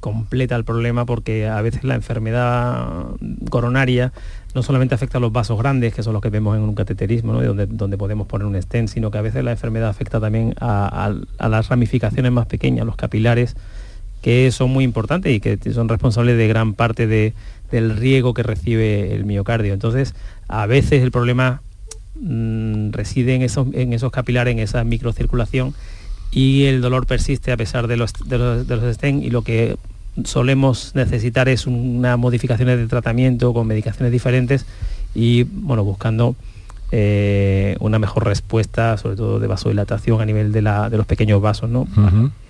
[0.04, 3.06] completa al problema porque a veces la enfermedad
[3.48, 4.12] coronaria
[4.54, 7.32] no solamente afecta a los vasos grandes, que son los que vemos en un cateterismo,
[7.42, 11.10] donde, donde podemos poner un stent, sino que a veces la enfermedad afecta también a,
[11.38, 13.56] las ramificaciones más pequeñas, los capilares,
[14.20, 19.14] que son muy importantes y que son responsables de gran parte del riego que recibe
[19.14, 19.72] el miocardio.
[19.72, 20.14] Entonces,
[20.48, 21.62] a veces el problema
[22.20, 25.72] mm, reside en esos, en esos capilares, en esa microcirculación,
[26.30, 29.78] y el dolor persiste a pesar de los, de los, de los y lo que
[30.22, 34.66] solemos necesitar es una modificaciones de tratamiento con medicaciones diferentes
[35.14, 36.36] y bueno, buscando
[36.92, 41.42] eh, una mejor respuesta, sobre todo de vasodilatación a nivel de, la, de los pequeños
[41.42, 41.68] vasos.
[41.68, 41.88] ¿no?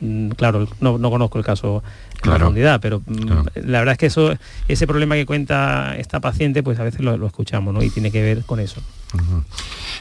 [0.00, 1.82] Mm, claro, no, conozco el caso
[2.22, 4.34] en profundidad, pero mm, la verdad es que eso,
[4.68, 7.82] ese problema que cuenta esta paciente, pues a veces lo, lo escuchamos ¿no?
[7.82, 8.82] y tiene que ver con eso.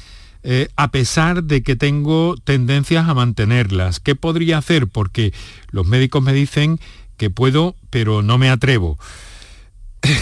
[0.49, 3.99] eh, a pesar de que tengo tendencias a mantenerlas.
[3.99, 4.87] ¿Qué podría hacer?
[4.87, 5.33] Porque
[5.71, 6.79] los médicos me dicen
[7.17, 8.97] que puedo, pero no me atrevo.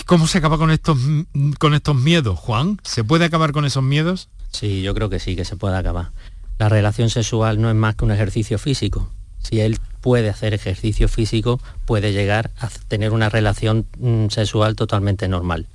[0.07, 0.97] ¿Cómo se acaba con estos,
[1.59, 2.79] con estos miedos, Juan?
[2.83, 4.29] ¿Se puede acabar con esos miedos?
[4.49, 6.09] Sí, yo creo que sí, que se puede acabar.
[6.57, 9.11] La relación sexual no es más que un ejercicio físico.
[9.43, 15.27] Si él puede hacer ejercicio físico, puede llegar a tener una relación mm, sexual totalmente
[15.27, 15.67] normal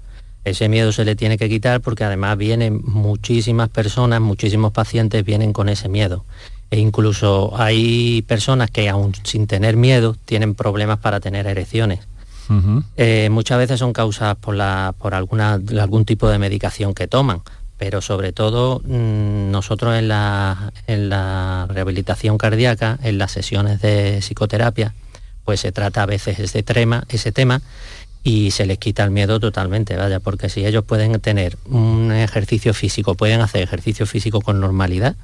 [0.44, 5.52] ese miedo se le tiene que quitar porque además vienen muchísimas personas, muchísimos pacientes vienen
[5.52, 6.24] con ese miedo.
[6.70, 12.00] E incluso hay personas que aún sin tener miedo tienen problemas para tener erecciones.
[12.96, 17.42] Eh, muchas veces son causadas por, la, por alguna, algún tipo de medicación que toman,
[17.76, 24.18] pero sobre todo mm, nosotros en la, en la rehabilitación cardíaca, en las sesiones de
[24.20, 24.94] psicoterapia,
[25.44, 27.62] pues se trata a veces ese tema, ese tema
[28.22, 32.74] y se les quita el miedo totalmente, vaya, porque si ellos pueden tener un ejercicio
[32.74, 35.16] físico, pueden hacer ejercicio físico con normalidad,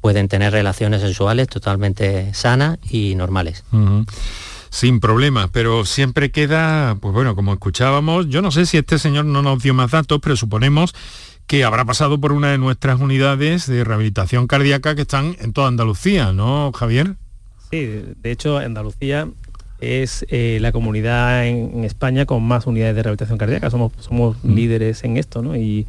[0.00, 3.64] pueden tener relaciones sexuales totalmente sanas y normales.
[4.70, 9.24] Sin problema, pero siempre queda, pues bueno, como escuchábamos, yo no sé si este señor
[9.24, 10.94] no nos dio más datos, pero suponemos
[11.46, 15.68] que habrá pasado por una de nuestras unidades de rehabilitación cardíaca que están en toda
[15.68, 17.14] Andalucía, ¿no, Javier?
[17.70, 19.28] Sí, de hecho, Andalucía
[19.84, 23.70] es eh, la comunidad en, España con más unidades de rehabilitación cardíaca.
[23.70, 24.54] Somos, somos mm.
[24.54, 25.56] líderes en esto, ¿no?
[25.56, 25.86] Y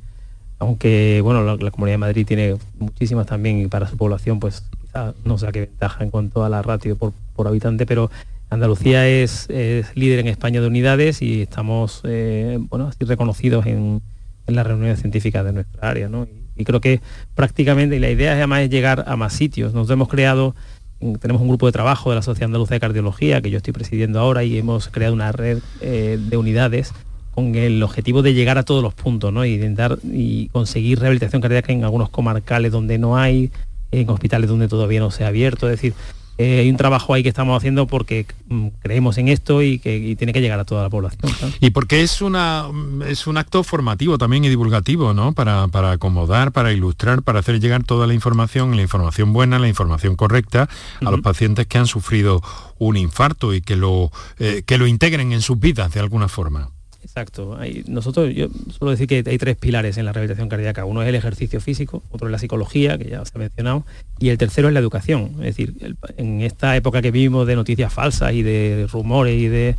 [0.60, 5.14] aunque bueno, la, Comunidad de Madrid tiene muchísimas también y para su población, pues quizás
[5.26, 7.14] no sé qué ventaja en cuanto a la ratio por,
[7.48, 8.10] habitante, pero
[8.50, 9.50] Andalucía es,
[9.96, 14.02] líder en España de unidades y estamos eh, bueno, así reconocidos en,
[14.48, 16.08] las reuniones científicas de nuestra área.
[16.08, 16.28] ¿no?
[16.56, 17.02] Y, creo que
[17.34, 19.74] prácticamente, y la idea además es llegar a más sitios.
[19.74, 20.56] Nosotros hemos creado,
[21.00, 24.20] tenemos un grupo de trabajo de la Sociedad Andaluza de Cardiología, que yo estoy presidiendo
[24.20, 26.94] ahora, y hemos creado una red eh, de unidades
[27.34, 29.44] con el objetivo de llegar a todos los puntos ¿no?
[29.44, 33.52] y intentar y conseguir rehabilitación cardíaca en algunos comarcales donde no hay,
[33.92, 35.70] en hospitales donde todavía no se ha abierto.
[35.70, 35.94] Es decir,
[36.38, 40.16] eh, hay un trabajo ahí que estamos haciendo porque mm, creemos en esto y que
[40.18, 41.32] tiene que llegar a toda la población.
[41.62, 42.66] Y porque es una
[43.08, 45.34] es un acto formativo también y divulgativo, ¿no?
[45.34, 49.68] Para, para, acomodar, para ilustrar, para hacer llegar toda la información, la información buena, la
[49.68, 50.68] información correcta
[51.02, 52.42] a los pacientes que han sufrido
[52.78, 56.70] un infarto y que lo, eh, que lo integren en sus vidas de alguna forma.
[57.06, 57.56] Exacto.
[57.88, 60.86] nosotros, yo suelo decir que hay tres pilares en la rehabilitación cardíaca.
[60.86, 63.86] Uno es el ejercicio físico, otro es la psicología, que ya se ha mencionado,
[64.18, 65.36] y el tercero es la educación.
[65.36, 69.76] Es decir, en esta época que vivimos de noticias falsas y de rumores y de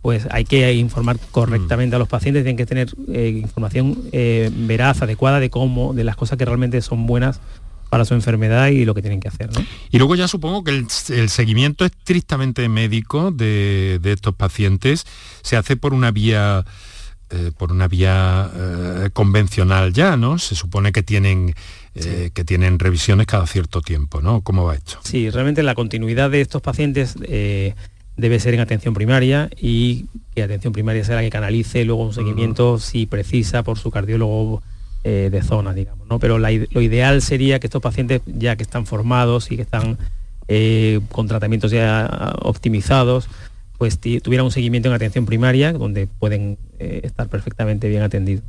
[0.00, 5.02] pues hay que informar correctamente a los pacientes, tienen que tener eh, información eh, veraz,
[5.02, 7.40] adecuada de cómo, de las cosas que realmente son buenas
[7.94, 9.50] para su enfermedad y lo que tienen que hacer.
[9.88, 15.06] Y luego ya supongo que el, seguimiento estrictamente médico de, estos pacientes
[15.42, 16.64] se hace por una vía
[17.30, 20.40] eh, por una vía eh, convencional ya, ¿no?
[20.40, 21.54] Se supone que tienen
[21.94, 24.40] eh, que tienen revisiones cada cierto tiempo, ¿no?
[24.40, 24.98] ¿Cómo va esto?
[25.04, 30.72] Sí, realmente la continuidad de estos pacientes debe ser en atención primaria y que atención
[30.72, 34.64] primaria sea la que canalice luego un seguimiento si precisa por su cardiólogo
[35.06, 36.08] eh, de zona, digamos.
[36.08, 36.18] ¿no?
[36.18, 39.98] Pero lo ideal sería que estos pacientes, ya que están formados y que están
[40.48, 43.28] eh, con tratamientos ya optimizados,
[43.76, 48.44] pues tuvieran un seguimiento en atención primaria, donde pueden eh, estar perfectamente bien atendidos.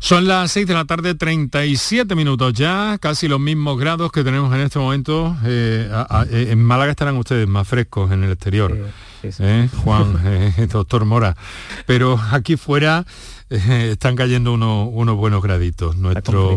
[0.00, 4.52] Son las 6 de la tarde, 37 minutos ya, casi los mismos grados que tenemos
[4.52, 5.36] en este momento.
[5.44, 8.76] en Málaga estarán ustedes más frescos en el exterior.
[9.84, 10.22] Juan,
[10.72, 11.36] doctor Mora.
[11.86, 13.04] Pero aquí fuera
[13.50, 15.96] están cayendo unos, buenos graditos.
[15.96, 16.56] Nuestro,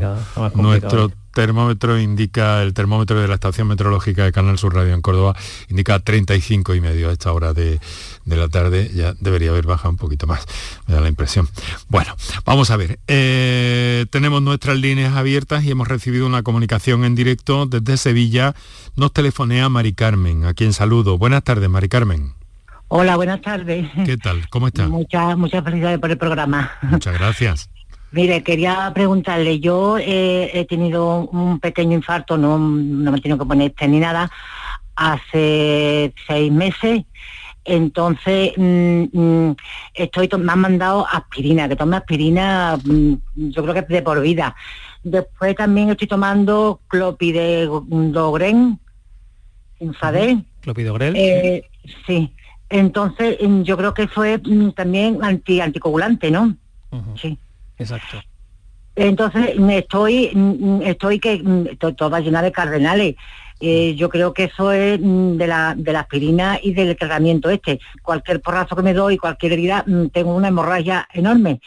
[0.53, 5.35] nuestro termómetro indica, el termómetro de la estación meteorológica de Canal Sur Radio en Córdoba
[5.67, 7.79] indica 35 y medio a esta hora de,
[8.25, 8.91] la tarde.
[8.93, 10.45] Ya debería haber bajado un poquito más,
[10.87, 11.49] me da la impresión.
[11.89, 12.99] Bueno, vamos a ver.
[13.07, 18.53] Eh, tenemos nuestras líneas abiertas y hemos recibido una comunicación en directo desde Sevilla.
[18.95, 21.17] Nos telefonea Mari Carmen, a quien saludo.
[21.17, 22.42] Buenas tardes, Mari Carmen.
[22.95, 23.89] Hola, buenas tardes.
[24.05, 24.47] ¿Qué tal?
[24.51, 24.87] ¿Cómo está?
[24.87, 26.73] Muchas, muchas felicidades por el programa.
[26.83, 27.71] Muchas gracias.
[28.11, 33.39] Mire, quería preguntarle, yo eh, he tenido un pequeño infarto, no, no me he tenido
[33.39, 34.29] que poner este ni nada,
[34.95, 37.01] hace seis meses,
[37.65, 39.55] entonces mm, mm,
[39.95, 44.21] estoy me han mandado aspirina, que tome aspirina, mm, yo creo que es de por
[44.21, 44.55] vida.
[45.01, 48.77] Después también estoy tomando clopidogrel,
[49.79, 50.45] Infadel.
[50.61, 51.15] ¿Clopidogrel?
[51.15, 51.63] Eh,
[52.05, 52.31] sí.
[52.73, 56.57] Entonces, mm, yo creo que fue mm, también anti, anticoagulante, ¿no?
[57.15, 57.37] Sí.
[57.77, 58.21] Exacto.
[58.95, 63.15] Entonces, mm, estoy, estoy que toda llena de cardenales.
[63.59, 67.79] Eh, yo creo que eso es de la, de la aspirina y del tratamiento este.
[68.01, 71.61] Cualquier porrazo que me doy, cualquier herida, tengo una hemorragia enorme.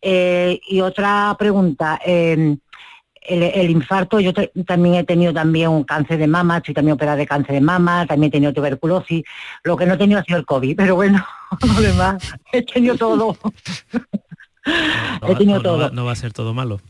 [0.00, 2.58] Eh, y otra pregunta, em,
[3.28, 4.32] el, infarto, yo
[4.66, 8.06] también he tenido también un cáncer de mama, estoy también operada de cáncer de mama,
[8.06, 9.24] también he tenido tuberculosis,
[9.62, 11.24] lo que no he tenido ha sido el COVID, pero bueno,
[11.74, 13.36] lo demás, he tenido todo.
[15.28, 15.90] he tenido todo.
[15.90, 16.80] no va a ser todo malo.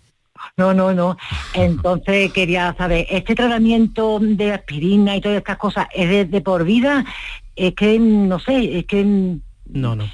[0.57, 1.17] No, no, no.
[1.55, 7.05] Entonces quería saber, ¿este tratamiento de aspirina y todas estas cosas es de por vida?
[7.55, 9.05] Es que, no sé, es que...
[9.67, 10.05] No, no.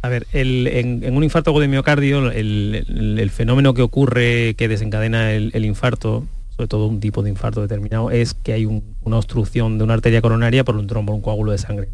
[0.00, 6.24] A ver, en, un infarto de miocardio, el, fenómeno que ocurre, que desencadena el, infarto,
[6.56, 10.22] sobre todo un tipo de infarto determinado, es que hay una obstrucción de una arteria
[10.22, 11.88] coronaria por un trombo, un coágulo de sangre.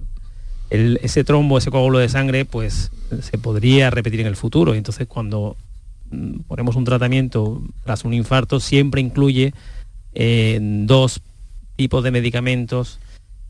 [0.71, 2.91] ese trombo, ese coágulo de sangre, pues
[3.23, 4.75] se podría repetir en el futuro.
[4.75, 5.57] Entonces, cuando
[6.11, 9.55] mm, ponemos un tratamiento tras un infarto, siempre incluye
[10.15, 11.23] eh, dos
[11.77, 13.01] tipos de medicamentos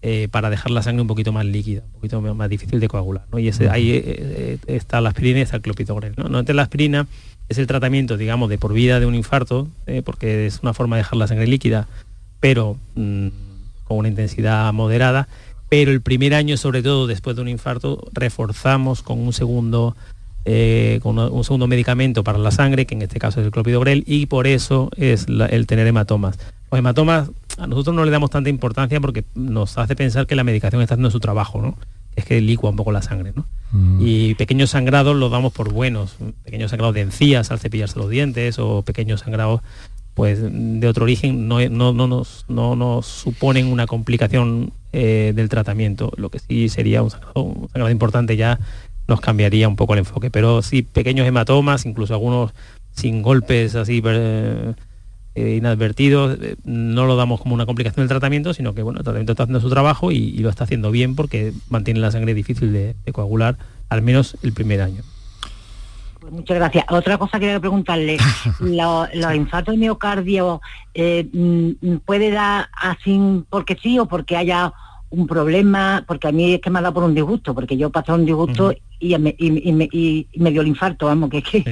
[0.06, 3.24] eh, para dejar la sangre un poquito más líquida, un poquito más difícil de coagular.
[3.38, 6.12] Y ahí eh, eh, está la aspirina y está el clopidogrel.
[6.18, 6.28] ¿no?
[6.28, 7.06] no la aspirina
[7.48, 9.66] es el tratamiento, digamos, de por vida de un infarto,
[10.04, 11.88] porque es una forma de dejar la sangre líquida,
[12.38, 13.28] pero mm,
[13.84, 15.26] con una intensidad moderada.
[15.70, 19.96] Pero el primer año, sobre todo después de un infarto, reforzamos con un segundo
[21.00, 24.26] con un segundo medicamento para la sangre, que en este caso es el clopidogrel, y
[24.26, 26.38] por eso es el tener hematomas.
[26.70, 30.44] Los hematomas a nosotros no le damos tanta importancia porque nos hace pensar que la
[30.44, 31.76] medicación está haciendo su trabajo, ¿no?
[32.16, 33.46] Es que licua un poco la sangre, ¿no?
[33.72, 33.98] Mm.
[34.00, 38.58] Y pequeños sangrados los damos por buenos, pequeños sangrados de encías al cepillarse los dientes
[38.58, 39.60] o pequeños sangrados
[40.14, 46.12] pues de otro origen no, no, nos, no nos suponen una complicación eh, del tratamiento.
[46.16, 48.60] Lo que sí sería un sangrado, importante ya
[49.08, 50.30] nos cambiaría un poco el enfoque.
[50.30, 52.52] Pero sí, pequeños hematomas, incluso algunos
[52.92, 54.74] sin golpes así eh,
[55.34, 59.32] inadvertidos, eh, no lo damos como una complicación del tratamiento, sino que bueno, el tratamiento
[59.32, 62.94] está haciendo su trabajo y, lo está haciendo bien porque mantiene la sangre difícil de
[63.12, 63.56] coagular,
[63.88, 65.02] al menos el primer año.
[66.24, 66.86] Pues muchas gracias.
[66.88, 68.16] Otra cosa que quería preguntarle,
[68.60, 70.62] los, infartos de miocardio
[70.94, 74.72] eh, mm, puede dar así porque sí o porque haya
[75.10, 77.90] un problema, porque a mí es que me ha dado por un disgusto, porque yo
[77.90, 81.64] pasé un disgusto y, me, dio el infarto, vamos, que es que...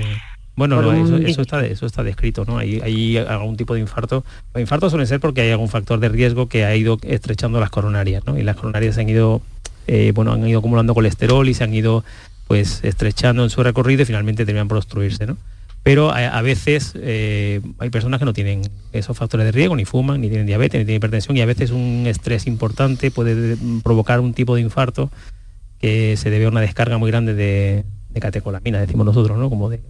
[0.54, 2.58] Bueno, eso, está, eso está descrito, ¿no?
[2.58, 4.22] Hay, hay, algún tipo de infarto.
[4.52, 7.70] Los infartos suelen ser porque hay algún factor de riesgo que ha ido estrechando las
[7.70, 8.38] coronarias, ¿no?
[8.38, 9.40] Y las coronarias se han ido,
[9.86, 12.04] eh, bueno, han ido acumulando colesterol y se han ido
[12.48, 15.26] pues estrechando en su recorrido y finalmente terminan por obstruirse.
[15.26, 15.38] ¿no?
[15.82, 20.20] Pero a, veces eh, hay personas que no tienen esos factores de riesgo, ni fuman,
[20.20, 24.32] ni tienen diabetes, ni tienen hipertensión, y a veces un estrés importante puede provocar un
[24.32, 25.10] tipo de infarto
[25.80, 27.84] que se debe a una descarga muy grande de,
[28.20, 29.50] catecolamina, decimos nosotros, ¿no?
[29.50, 29.80] como de,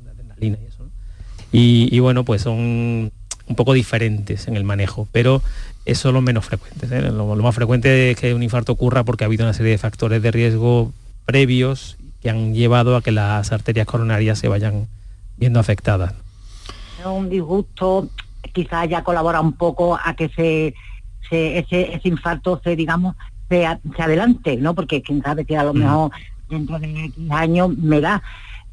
[0.42, 0.88] adrenalina y eso.
[1.54, 5.42] Y, bueno, pues son un poco diferentes en el manejo, pero
[5.84, 6.86] eso es lo menos frecuente.
[6.90, 7.02] ¿eh?
[7.02, 9.78] Lo, lo, más frecuente es que un infarto ocurra porque ha habido una serie de
[9.78, 10.92] factores de riesgo
[11.26, 14.86] previos que han llevado a que las arterias coronarias se vayan
[15.36, 16.14] viendo afectadas.
[17.04, 18.08] Un disgusto
[18.52, 20.74] quizás haya colaborado un poco a que se,
[21.30, 23.16] ese, infarto se, digamos,
[23.48, 24.74] se, adelante, ¿no?
[24.74, 25.78] Porque quién sabe que a lo mm.
[25.78, 26.10] mejor
[26.48, 28.22] dentro de X años me da.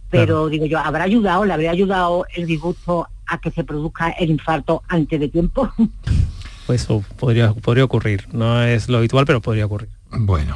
[0.10, 4.32] Pero digo yo, ¿habrá ayudado, le habría ayudado el disgusto a que se produzca el
[4.32, 5.72] infarto antes de tiempo?
[6.70, 8.28] Pues eso podría, podría ocurrir.
[8.32, 9.90] No es lo habitual, pero podría ocurrir.
[10.12, 10.56] Bueno,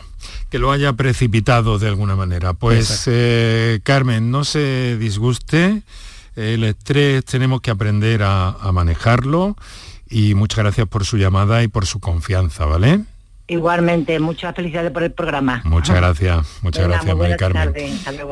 [0.51, 2.53] que lo haya precipitado de alguna manera.
[2.53, 5.81] Pues eh, Carmen, no se disguste,
[6.35, 9.57] el estrés tenemos que aprender a, manejarlo
[10.07, 13.03] y muchas gracias por su llamada y por su confianza, ¿vale?
[13.53, 15.61] Igualmente, muchas felicidades por el programa.
[15.65, 17.71] Muchas gracias, muchas gracias, María Carmen.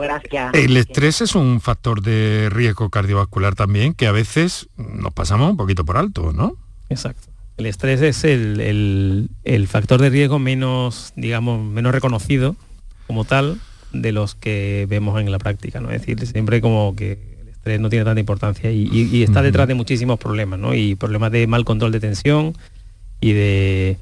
[0.02, 0.54] gracias.
[0.56, 5.58] El estrés es un factor de riesgo cardiovascular también que a veces nos pasamos un
[5.58, 6.56] poquito por alto, ¿no?
[6.90, 7.28] Exacto.
[7.58, 9.30] El estrés es el,
[9.68, 12.56] factor de riesgo menos, digamos, menos reconocido
[13.06, 13.60] como tal
[13.94, 15.92] de los que vemos en la práctica, ¿no?
[15.92, 19.76] Es decir, siempre como que el estrés no tiene tanta importancia y, está detrás de
[19.76, 20.74] muchísimos problemas, ¿no?
[20.74, 22.58] Y problemas de mal control de tensión
[23.20, 23.98] y de,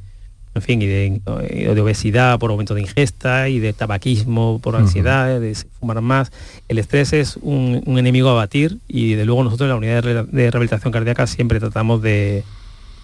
[0.60, 5.55] en fin, y de, obesidad por aumento de ingesta y de tabaquismo por ansiedad, de
[5.80, 6.32] fumar más.
[6.68, 10.51] El estrés es un, enemigo a batir y de luego nosotros en la unidad de
[10.51, 12.43] rehabilitación cardíaca siempre tratamos de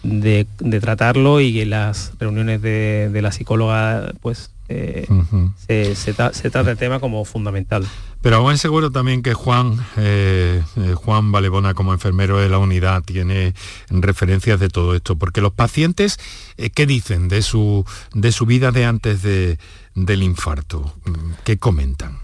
[0.06, 5.08] de, tratarlo y en las reuniones de, la psicóloga pues eh,
[5.96, 7.86] se, trata el tema como fundamental.
[8.22, 13.04] Pero buen seguro también que Juan, eh, eh, Juan Valebona como enfermero de la unidad
[13.04, 13.54] tiene
[13.90, 16.20] referencias de todo esto, porque los pacientes,
[16.74, 19.60] ¿qué dicen de su, de su vida de antes de,
[19.94, 20.96] del infarto?
[21.44, 22.20] ¿Qué comentan?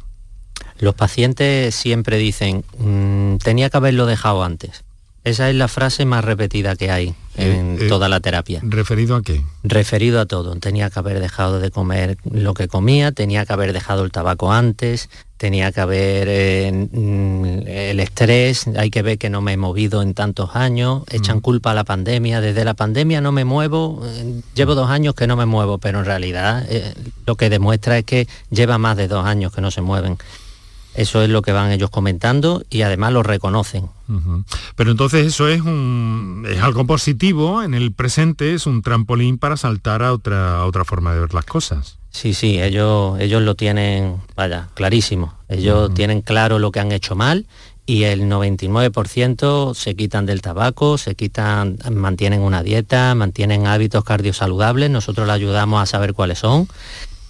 [0.79, 4.83] Los pacientes siempre dicen, mm, tenía que haberlo dejado antes.
[5.23, 8.59] Esa es la frase más repetida que hay en eh, eh, toda la terapia.
[8.63, 9.43] ¿Referido a qué?
[9.63, 10.55] Referido a todo.
[10.55, 14.51] Tenía que haber dejado de comer lo que comía, tenía que haber dejado el tabaco
[14.51, 19.57] antes, tenía que haber eh, mm, el estrés, hay que ver que no me he
[19.57, 21.41] movido en tantos años, echan mm.
[21.41, 24.01] culpa a la pandemia, desde la pandemia no me muevo,
[24.55, 26.67] llevo dos años que no me muevo, pero en realidad
[27.27, 30.17] lo que demuestra es que lleva más de dos años que no se mueven.
[30.95, 33.89] Eso es lo que van ellos comentando y además lo reconocen.
[34.75, 39.55] Pero entonces eso es, un, es algo positivo en el presente, es un trampolín para
[39.55, 41.97] saltar a otra, otra forma de ver las cosas.
[42.09, 45.33] Sí, sí, ellos, ellos lo tienen, vaya, clarísimo.
[45.47, 47.45] Ellos tienen claro lo que han hecho mal
[47.85, 54.89] y el 99% se quitan del tabaco, se quitan, mantienen una dieta, mantienen hábitos cardiosaludables,
[54.89, 56.67] nosotros les ayudamos a saber cuáles son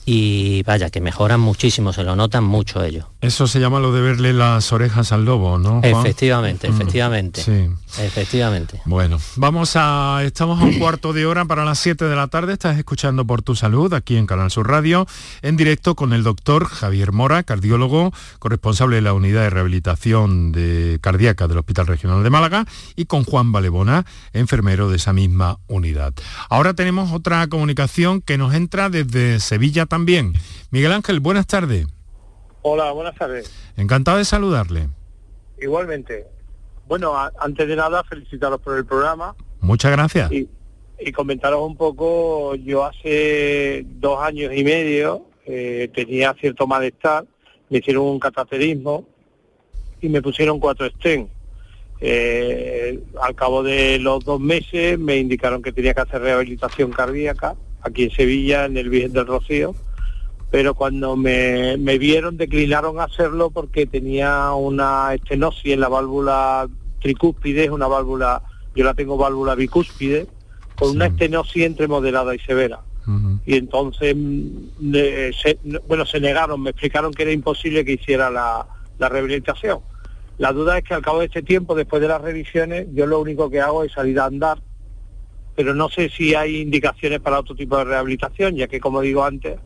[0.05, 3.05] y vaya, que mejoran muchísimo, se lo notan mucho ellos.
[3.21, 5.81] Eso se llama lo de verle las orejas al lobo, ¿no?
[5.83, 6.73] Efectivamente, mm.
[6.73, 7.41] efectivamente.
[7.41, 7.69] Sí.
[7.99, 8.81] Efectivamente.
[8.85, 10.21] Bueno, vamos a.
[10.23, 12.53] Estamos a un cuarto de hora para las 7 de la tarde.
[12.53, 15.07] Estás escuchando por tu salud aquí en Canal Sur Radio,
[15.41, 20.99] en directo con el doctor Javier Mora, cardiólogo, corresponsable de la unidad de rehabilitación de
[21.01, 26.13] cardíaca del Hospital Regional de Málaga, y con Juan Valebona, enfermero de esa misma unidad.
[26.49, 30.31] Ahora tenemos otra comunicación que nos entra desde Sevilla también.
[30.71, 31.85] Miguel Ángel, buenas tardes.
[32.61, 33.51] Hola, buenas tardes.
[33.75, 34.87] Encantado de saludarle.
[35.61, 36.25] Igualmente.
[36.87, 39.35] Bueno, antes de nada, felicitaros por el programa.
[39.59, 40.31] Muchas gracias.
[40.31, 40.47] Y,
[41.11, 47.25] comentaros un poco, yo hace dos años y medio eh, tenía cierto malestar,
[47.69, 49.05] me hicieron un cataterismo
[49.99, 51.29] y me pusieron cuatro stents.
[51.99, 57.55] Eh, al cabo de los dos meses me indicaron que tenía que hacer rehabilitación cardíaca
[57.81, 59.75] aquí en Sevilla, en el Virgen del Rocío,
[60.49, 66.67] pero cuando me, me vieron declinaron a hacerlo porque tenía una estenosis en la válvula
[67.01, 68.43] tricúspide, es una válvula,
[68.75, 70.27] yo la tengo válvula bicúspide,
[70.75, 72.81] con una estenosis entre moderada y severa.
[73.45, 78.65] Y entonces, mm, bueno, se negaron, me explicaron que era imposible que hiciera la,
[78.99, 79.79] la rehabilitación.
[80.37, 83.19] La duda es que al cabo de este tiempo, después de las revisiones, yo lo
[83.19, 84.59] único que hago es salir a andar,
[85.55, 89.23] pero no sé si hay indicaciones para otro tipo de rehabilitación, ya que como digo
[89.23, 89.57] antes,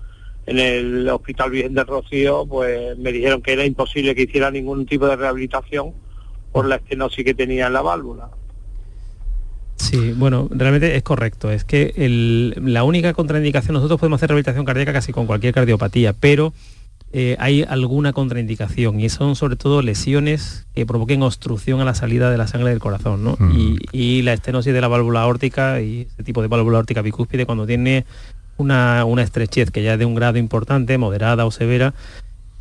[0.46, 4.86] en el Hospital Virgen del Rocío, pues me dijeron que era imposible que hiciera ningún
[4.86, 5.94] tipo de rehabilitación
[6.52, 8.30] por la estenosis que tenía en la válvula.
[9.78, 11.52] Sí, bueno, realmente es correcto.
[11.52, 11.94] Es que
[12.58, 16.54] la única contraindicación, nosotros podemos hacer rehabilitación cardíaca casi con cualquier cardiopatía, pero
[17.14, 22.30] eh, hay alguna contraindicación y son sobre todo lesiones que provoquen obstrucción a la salida
[22.30, 23.38] de la sangre del corazón, ¿no?
[23.94, 27.66] y, la estenosis de la válvula aórtica y ese tipo de válvula aórtica bicúspide cuando
[27.66, 28.06] tiene
[28.58, 31.94] una, estrechez que ya es de un grado importante, moderada o severa,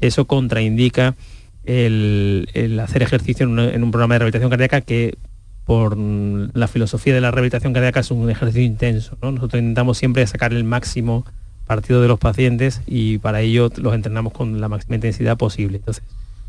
[0.00, 1.16] eso contraindica
[1.64, 5.16] el, hacer ejercicio en un, programa de rehabilitación cardíaca que
[5.64, 9.16] por la filosofía de la rehabilitación cardíaca es un ejercicio intenso.
[9.22, 11.24] Nosotros intentamos siempre sacar el máximo
[11.66, 15.78] partido de los pacientes y para ello los entrenamos con la máxima intensidad posible.
[15.78, 16.04] Entonces,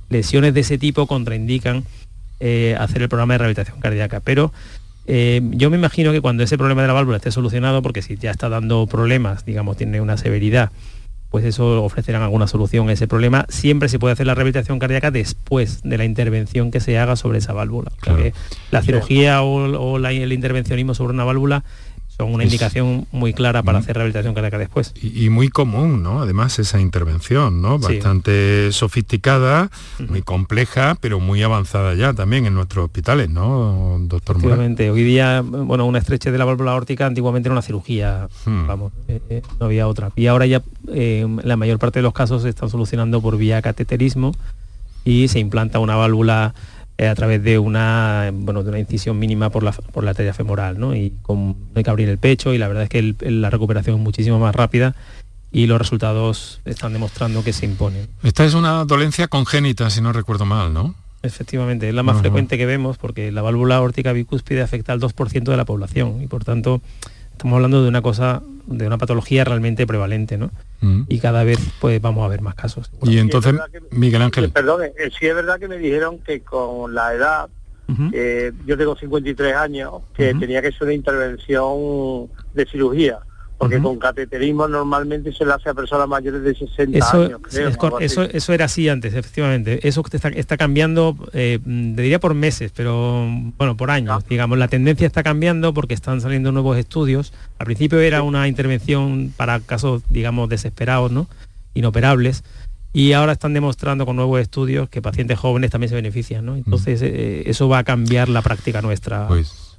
[0.09, 1.83] lesiones de ese tipo contraindican
[2.39, 4.19] eh, hacer el programa de rehabilitación cardíaca.
[4.19, 4.51] Pero
[5.07, 8.17] eh, yo me imagino que cuando ese problema de la válvula esté solucionado, porque si
[8.17, 10.71] ya está dando problemas, digamos, tiene una severidad,
[11.29, 13.45] pues eso ofrecerán alguna solución a ese problema.
[13.49, 17.39] Siempre se puede hacer la rehabilitación cardíaca después de la intervención que se haga sobre
[17.39, 17.91] esa válvula.
[18.71, 21.63] la cirugía o, el intervencionismo sobre una válvula
[22.17, 24.93] son una indicación muy clara para hacer rehabilitación cardíaca después.
[25.01, 26.21] Y, muy común, ¿no?
[26.21, 27.77] Además, esa intervención, ¿no?
[27.77, 29.69] Bastante sofisticada,
[30.07, 34.89] muy compleja, pero muy avanzada ya también en nuestros hospitales, ¿no, doctor Efectivamente.
[34.89, 38.67] Hoy día, bueno, una estrechez de la válvula aórtica antiguamente era una cirugía, hmm.
[38.67, 40.11] vamos, eh, eh, no había otra.
[40.15, 40.61] Y ahora ya
[40.93, 44.33] eh, la mayor parte de los casos se están solucionando por vía cateterismo
[45.03, 46.53] y se implanta una válvula
[46.97, 50.79] a través de una, bueno, de una incisión mínima por la, por la arteria femoral,
[50.79, 50.95] ¿no?
[50.95, 53.97] Y con, no hay que abrir el pecho y la verdad es que la recuperación
[53.97, 54.95] es muchísimo más rápida
[55.51, 58.07] y los resultados están demostrando que se imponen.
[58.23, 60.95] Esta es una dolencia congénita, si no recuerdo mal, ¿no?
[61.23, 65.43] Efectivamente, es la más frecuente que vemos porque la válvula aórtica bicúspide afecta al 2%
[65.43, 66.81] de la población y por tanto
[67.35, 70.51] estamos hablando de una cosa, de una patología realmente prevalente, ¿no?
[70.81, 71.03] Mm.
[71.09, 72.91] Y cada vez pues vamos a ver más casos.
[73.03, 73.55] Y entonces,
[73.91, 74.49] Miguel Ángel.
[74.51, 77.49] Perdón, eh, sí es verdad que me dijeron que con la edad,
[78.13, 83.19] eh, yo tengo 53 años, que tenía que ser una intervención de cirugía
[83.57, 87.41] porque con cateterismo normalmente se le hace a personas mayores de 60 eso, años.
[88.01, 89.87] eso, eso, era así antes, efectivamente.
[89.87, 93.27] Eso está, está cambiando, eh, diría por meses, pero
[93.57, 94.21] bueno, por años.
[94.21, 94.25] Ah.
[94.27, 97.31] Digamos, la tendencia está cambiando porque están saliendo nuevos estudios.
[97.57, 101.27] Al principio era una intervención para casos, digamos, desesperados, ¿no?
[101.73, 102.43] Inoperables.
[102.91, 106.55] Y ahora están demostrando con nuevos estudios que pacientes jóvenes también se benefician, ¿no?
[106.55, 109.27] Entonces, eh, eso va a cambiar la práctica nuestra.
[109.27, 109.74] Pues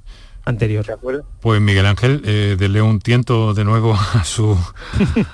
[0.47, 0.85] anterior.
[1.41, 4.57] Pues Miguel Ángel, eh, dele un tiento de nuevo a su...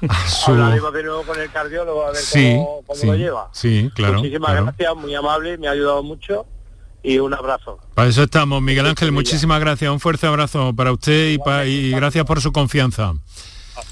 [0.09, 0.51] A su...
[0.51, 3.49] Hablaremos de nuevo con el cardiólogo a ver cómo, lo lleva.
[3.53, 4.19] Sí, claro.
[4.19, 6.45] Muchísimas gracias, muy amable, me ha ayudado mucho
[7.03, 7.79] y un abrazo.
[7.93, 12.25] Para eso estamos, Miguel Ángel, muchísimas gracias, un fuerte abrazo para usted y, y gracias
[12.25, 13.13] por su confianza.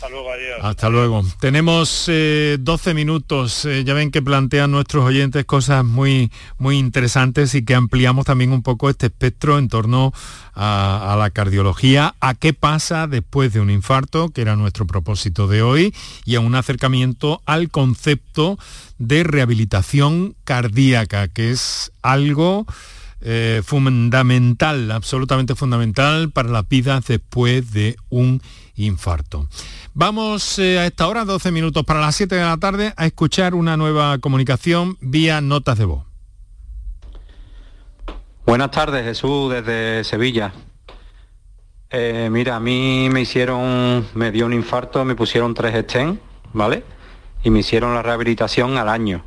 [0.01, 0.57] Hasta luego, adiós.
[0.63, 1.23] Hasta luego.
[1.39, 3.65] Tenemos 12 eh, minutos.
[3.65, 8.51] Eh, ya ven que plantean nuestros oyentes cosas muy, muy interesantes y que ampliamos también
[8.51, 10.11] un poco este espectro en torno
[10.55, 15.61] a, la cardiología, a qué pasa después de un infarto, que era nuestro propósito de
[15.61, 15.93] hoy,
[16.25, 18.57] y a un acercamiento al concepto
[18.97, 22.65] de rehabilitación cardíaca, que es algo
[23.21, 28.41] eh, fundamental, absolutamente fundamental para la vida después de un
[28.75, 29.47] infarto.
[29.93, 33.53] Vamos eh, a esta hora, 12 minutos para las 7 de la tarde, a escuchar
[33.53, 36.03] una nueva comunicación vía notas de voz.
[38.45, 40.51] Buenas tardes, Jesús, desde Sevilla.
[41.91, 46.19] Eh, mira, a mí me hicieron, me dio un infarto, me pusieron tres estén,
[46.53, 46.83] ¿vale?
[47.43, 49.23] Y me hicieron la rehabilitación al año,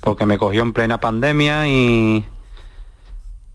[0.00, 2.24] porque me cogió en plena pandemia y,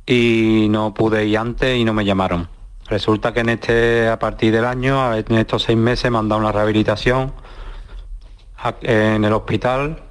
[0.07, 2.47] y no pude ir antes y no me llamaron.
[2.87, 6.39] Resulta que en este, a partir del año, en estos seis meses me han dado
[6.39, 7.33] una rehabilitación
[8.81, 10.01] en el hospital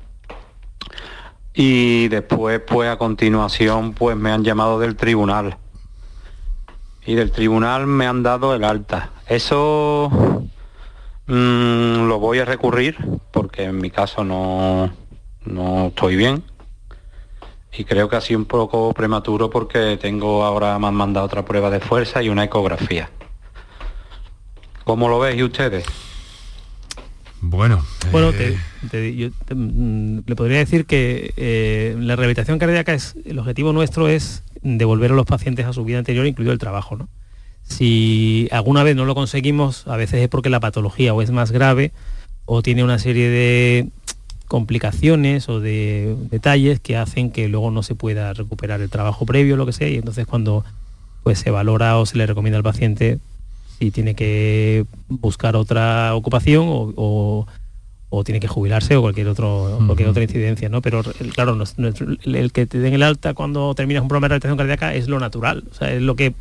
[1.55, 5.57] y después, pues a continuación, pues me han llamado del tribunal
[7.07, 9.11] y del tribunal me han dado el alta.
[9.27, 10.11] Eso
[11.27, 12.99] mm, lo voy a recurrir
[13.31, 14.91] porque en mi caso no,
[15.47, 16.45] no estoy bien
[17.79, 21.45] y creo que ha sido un poco prematuro porque tengo ahora me han mandado otra
[21.45, 23.11] prueba de fuerza y una ecografía.
[24.85, 25.85] ¿Cómo lo veis ustedes?
[27.41, 33.39] Bueno, bueno eh, yo mm, le podría decir que eh, la rehabilitación cardíaca es el
[33.39, 36.97] objetivo nuestro es devolver a los pacientes a su vida anterior, incluido el trabajo.
[36.97, 37.09] ¿no?
[37.63, 41.53] Si alguna vez no lo conseguimos, a veces es porque la patología o es más
[41.53, 41.93] grave
[42.47, 43.89] o tiene una serie de
[44.47, 49.57] complicaciones o de detalles que hacen que luego no se pueda recuperar el trabajo previo,
[49.57, 50.65] lo que sea, y entonces cuando
[51.23, 53.19] pues se valora o se le recomienda al paciente
[53.79, 57.47] si tiene que buscar otra ocupación o,
[58.25, 60.81] tiene que jubilarse o cualquier otro cualquier otra incidencia, ¿no?
[60.81, 61.03] Pero
[61.35, 61.59] claro,
[62.25, 65.21] el, que te den el alta cuando terminas un programa de rehabilitación cardíaca es lo
[65.21, 66.33] natural, o sea, es lo que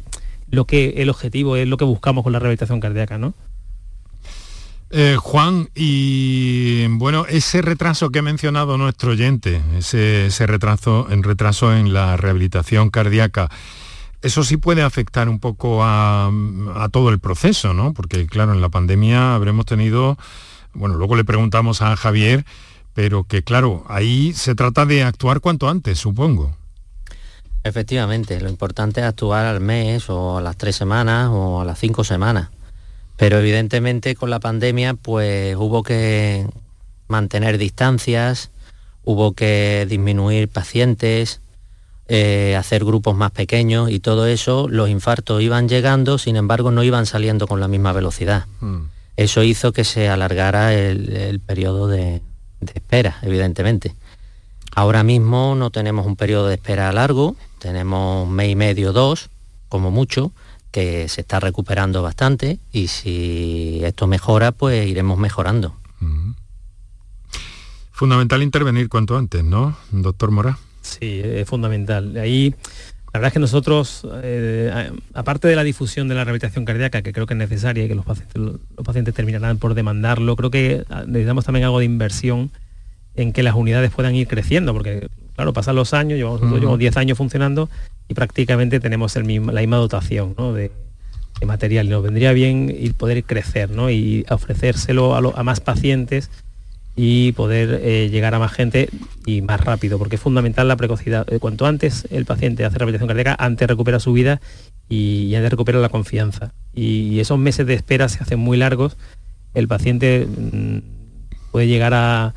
[0.49, 3.33] lo que el objetivo es lo que buscamos con la rehabilitación cardíaca, ¿no?
[4.91, 11.75] Eh, Juan, y bueno, ese retraso que ha mencionado nuestro oyente, ese, retraso, en retraso
[11.75, 13.49] en la rehabilitación cardíaca,
[14.21, 16.31] eso sí puede afectar un poco a,
[16.91, 17.93] todo el proceso, ¿no?
[17.93, 20.17] Porque claro, en la pandemia habremos tenido,
[20.73, 22.45] bueno, luego le preguntamos a Javier,
[22.93, 26.55] pero que claro, ahí se trata de actuar cuanto antes, supongo.
[27.63, 31.79] Efectivamente, lo importante es actuar al mes o a las tres semanas o a las
[31.79, 32.49] cinco semanas
[33.17, 36.47] pero evidentemente con la pandemia pues hubo que
[37.07, 38.51] mantener distancias,
[39.03, 41.41] hubo que disminuir pacientes,
[42.07, 46.83] eh, hacer grupos más pequeños y todo eso, los infartos iban llegando, sin embargo no
[46.83, 48.45] iban saliendo con la misma velocidad.
[48.59, 48.81] Mm.
[49.17, 52.21] Eso hizo que se alargara el, periodo de,
[52.59, 53.95] de, espera, evidentemente.
[54.75, 59.29] Ahora mismo no tenemos un periodo de espera largo, tenemos un mes y medio, dos,
[59.69, 60.33] como mucho,
[60.75, 65.73] que se está recuperando bastante y si esto mejora, pues iremos mejorando.
[67.93, 70.57] Fundamental intervenir cuanto antes, ¿no, doctor Mora?
[70.81, 72.17] Sí, es fundamental.
[72.17, 72.53] Ahí,
[73.13, 77.13] la verdad es que nosotros, eh, aparte de la difusión de la rehabilitación cardíaca, que
[77.13, 80.83] creo que es necesaria y que los pacientes, los pacientes terminarán por demandarlo, creo que
[81.07, 82.51] necesitamos también algo de inversión
[83.13, 86.97] en que las unidades puedan ir creciendo, porque claro, pasan los años, llevamos, llevamos 10
[86.97, 87.69] años funcionando
[88.07, 90.71] y prácticamente tenemos el mismo, la misma dotación de,
[91.45, 91.87] material.
[91.87, 93.89] Y nos vendría bien ir poder crecer ¿no?
[93.89, 96.29] y ofrecérselo a, más pacientes
[96.95, 98.89] y poder eh, llegar a más gente
[99.25, 101.31] y más rápido, porque es fundamental la precocidad.
[101.31, 104.39] Eh, cuanto antes el paciente hace rehabilitación cardíaca, antes recupera su vida
[104.87, 106.53] y, antes recupera la confianza.
[106.73, 108.95] Y, esos meses de espera se hacen muy largos.
[109.53, 110.77] El paciente mm,
[111.51, 112.33] puede llegar a,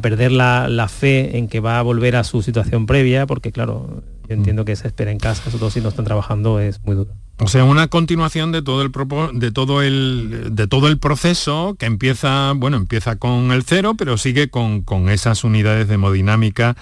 [0.00, 4.02] perder la, la, fe en que va a volver a su situación previa, porque claro,
[4.28, 6.96] yo entiendo que esa espera en casa, sobre todo si no están trabajando, es muy
[6.96, 7.12] duro.
[7.38, 8.92] O sea, una continuación de todo el
[9.32, 14.16] de todo el de todo el proceso que empieza, bueno, empieza con el cero, pero
[14.16, 16.76] sigue con, esas unidades de hemodinámica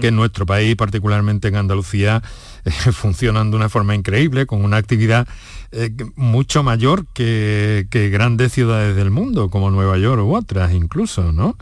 [0.00, 2.22] que en nuestro país, particularmente en Andalucía,
[2.92, 5.26] funcionan de una forma increíble, con una actividad
[5.72, 11.56] eh, mucho mayor que, grandes ciudades del mundo, como Nueva York u otras incluso, ¿no?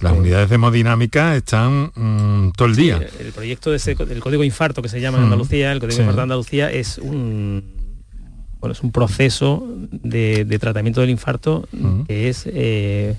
[0.00, 3.00] Las unidades de hemodinámica están mm, todo el día.
[3.18, 6.70] El proyecto del código infarto que se llama en Andalucía, el código infarto de Andalucía
[6.70, 7.78] es un
[8.60, 11.68] bueno, es un proceso de, tratamiento del infarto
[12.08, 13.16] que es eh,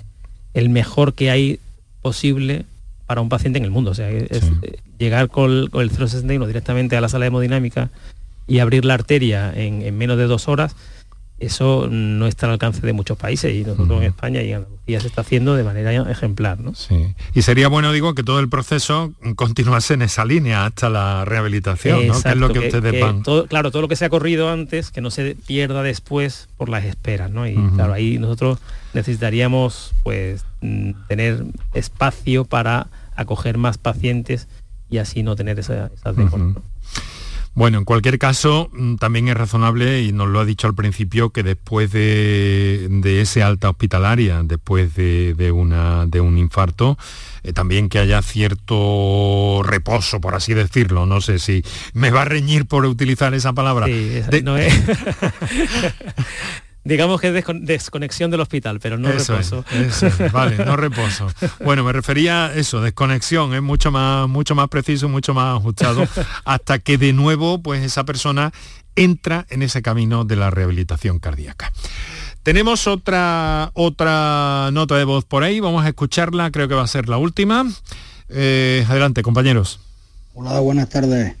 [0.52, 1.60] el mejor que hay
[2.02, 2.66] posible
[3.10, 3.90] para un paciente en el mundo.
[3.90, 4.30] O sea, es,
[4.62, 7.90] eh, llegar con, el 061 directamente a la sala hemodinámica
[8.46, 10.76] y abrir la arteria en menos de dos horas
[11.40, 15.00] eso no está al alcance de muchos países y nosotros en España y en Andalucía
[15.00, 16.60] se está haciendo de manera ejemplar.
[16.60, 16.74] ¿no?
[16.74, 17.14] Sí.
[17.34, 22.08] Y sería bueno, digo, que todo el proceso continuase en esa línea hasta la rehabilitación,
[22.08, 22.14] ¿no?
[22.14, 23.22] es lo que, ustedes van.
[23.48, 26.84] claro, todo lo que se ha corrido antes, que no se pierda después por las
[26.84, 27.48] esperas, ¿no?
[27.48, 28.58] Y claro, ahí nosotros
[28.92, 34.48] necesitaríamos pues mm, tener espacio para acoger más pacientes
[34.88, 36.16] y así no tener esa, esas
[37.52, 41.30] bueno, en cualquier caso, mm, también es razonable, y nos lo ha dicho al principio,
[41.30, 42.88] que después de,
[43.20, 46.96] ese alta hospitalaria, después de, una, de un infarto,
[47.42, 51.06] eh, también que haya cierto reposo, por así decirlo.
[51.06, 53.86] No sé si me va a reñir por utilizar esa palabra.
[53.86, 54.72] Sí, no es.
[56.84, 59.64] digamos que es desconexión del hospital, pero no reposo.
[60.32, 61.28] vale, no reposo.
[61.64, 66.06] Bueno, me refería a eso, desconexión, es mucho más, mucho más preciso, mucho más ajustado,
[66.44, 68.52] hasta que de nuevo, pues esa persona
[68.96, 71.72] entra en ese camino de la rehabilitación cardíaca.
[72.42, 76.86] Tenemos otra, otra nota de voz por ahí, vamos a escucharla, creo que va a
[76.86, 77.66] ser la última.
[78.30, 79.80] Eh, adelante, compañeros.
[80.34, 81.34] Hola, buenas tardes.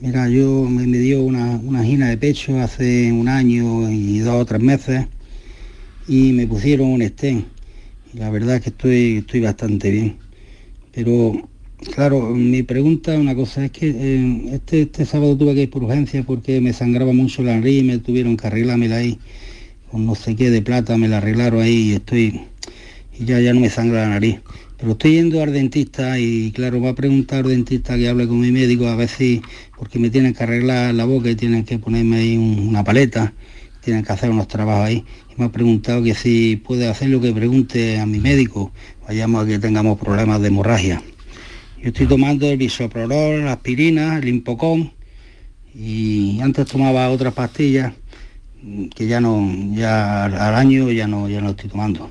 [0.00, 4.62] Mira, yo me, dio una, una de pecho hace un año y dos o tres
[4.62, 5.06] meses
[6.08, 7.46] y me pusieron un stent.
[8.14, 10.16] La verdad es que estoy, estoy bastante bien.
[10.92, 11.50] Pero
[11.94, 15.82] Claro, mi pregunta, una cosa, es que eh, este, este sábado tuve que ir por
[15.82, 19.18] urgencia porque me sangraba mucho la nariz, me tuvieron que arreglármela ahí,
[19.90, 22.42] con no sé qué de plata, me la arreglaron ahí y estoy,
[23.18, 24.40] y ya, ya no me sangra la nariz.
[24.80, 28.40] Pero estoy yendo al dentista y claro, va a preguntar al dentista que hable con
[28.40, 29.42] mi médico a ver si,
[29.76, 33.34] porque me tienen que arreglar la boca y tienen que ponerme ahí una paleta,
[33.84, 35.04] tienen que hacer unos trabajos ahí.
[35.28, 38.72] Y me ha preguntado que si puede hacer lo que pregunte a mi médico,
[39.06, 41.02] vayamos a que tengamos problemas de hemorragia.
[41.82, 44.92] Yo estoy tomando el bisoprolol, la aspirina, el impocón
[45.74, 47.92] y antes tomaba otras pastillas
[48.94, 52.10] que ya no, ya al año ya no, ya no estoy tomando.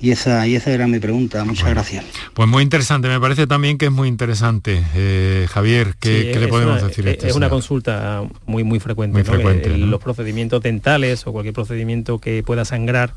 [0.00, 1.44] Y esa, y esa era mi pregunta.
[1.44, 2.04] Muchas gracias.
[2.34, 3.08] Pues muy interesante.
[3.08, 5.94] Me parece también que es muy interesante, eh, Javier.
[5.98, 7.06] ¿Qué, le podemos decir?
[7.06, 9.76] A este es una consulta muy muy frecuente.
[9.76, 13.14] Los procedimientos dentales o cualquier procedimiento que pueda sangrar,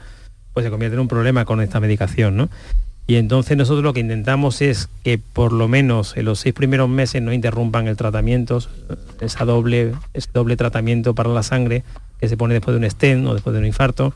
[0.53, 2.49] pues se convierte en un problema con esta medicación, ¿no?
[3.07, 6.87] Y entonces nosotros lo que intentamos es que por lo menos en los seis primeros
[6.87, 8.59] meses no interrumpan el tratamiento,
[9.19, 11.83] esa doble, ese doble tratamiento para la sangre
[12.19, 14.13] que se pone después de un stent o después de un infarto.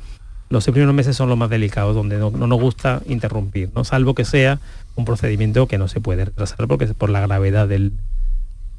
[0.50, 3.84] Los seis primeros meses son los más delicados, donde no, nos gusta interrumpir, ¿no?
[3.84, 4.60] salvo que sea
[4.96, 7.92] un procedimiento que no se puede retrasar porque es por la gravedad de,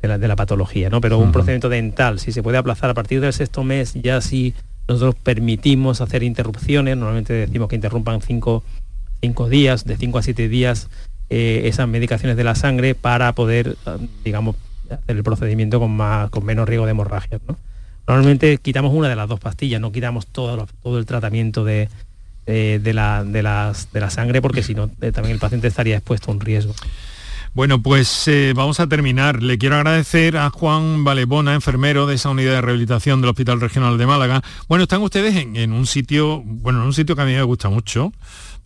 [0.03, 0.91] la, patología.
[0.91, 1.01] ¿no?
[1.01, 4.55] Pero un procedimiento dental, si se puede aplazar a partir del sexto mes, ya si
[4.89, 8.63] nosotros permitimos hacer interrupciones, normalmente decimos que interrumpan cinco
[9.21, 10.89] cinco días, de cinco a siete días,
[11.31, 14.57] eh, esas medicaciones de la sangre para poder, ah, digamos,
[14.91, 17.41] hacer el procedimiento con, más, con menos riesgo de hemorragia.
[18.07, 21.89] Normalmente quitamos una de las dos pastillas, no quitamos todo, el tratamiento de,
[22.47, 25.67] eh, de, la, de, las, de la sangre porque si no eh, también el paciente
[25.69, 26.75] estaría expuesto a un riesgo.
[27.55, 29.43] Bueno, pues vamos a terminar.
[29.43, 33.97] Le quiero agradecer a Juan Valebona, enfermero de esa unidad de rehabilitación del Hospital Regional
[33.97, 34.43] de Málaga.
[34.69, 37.43] Bueno, están ustedes en, en, un sitio, bueno, en un sitio que a mí me
[37.43, 38.13] gusta mucho,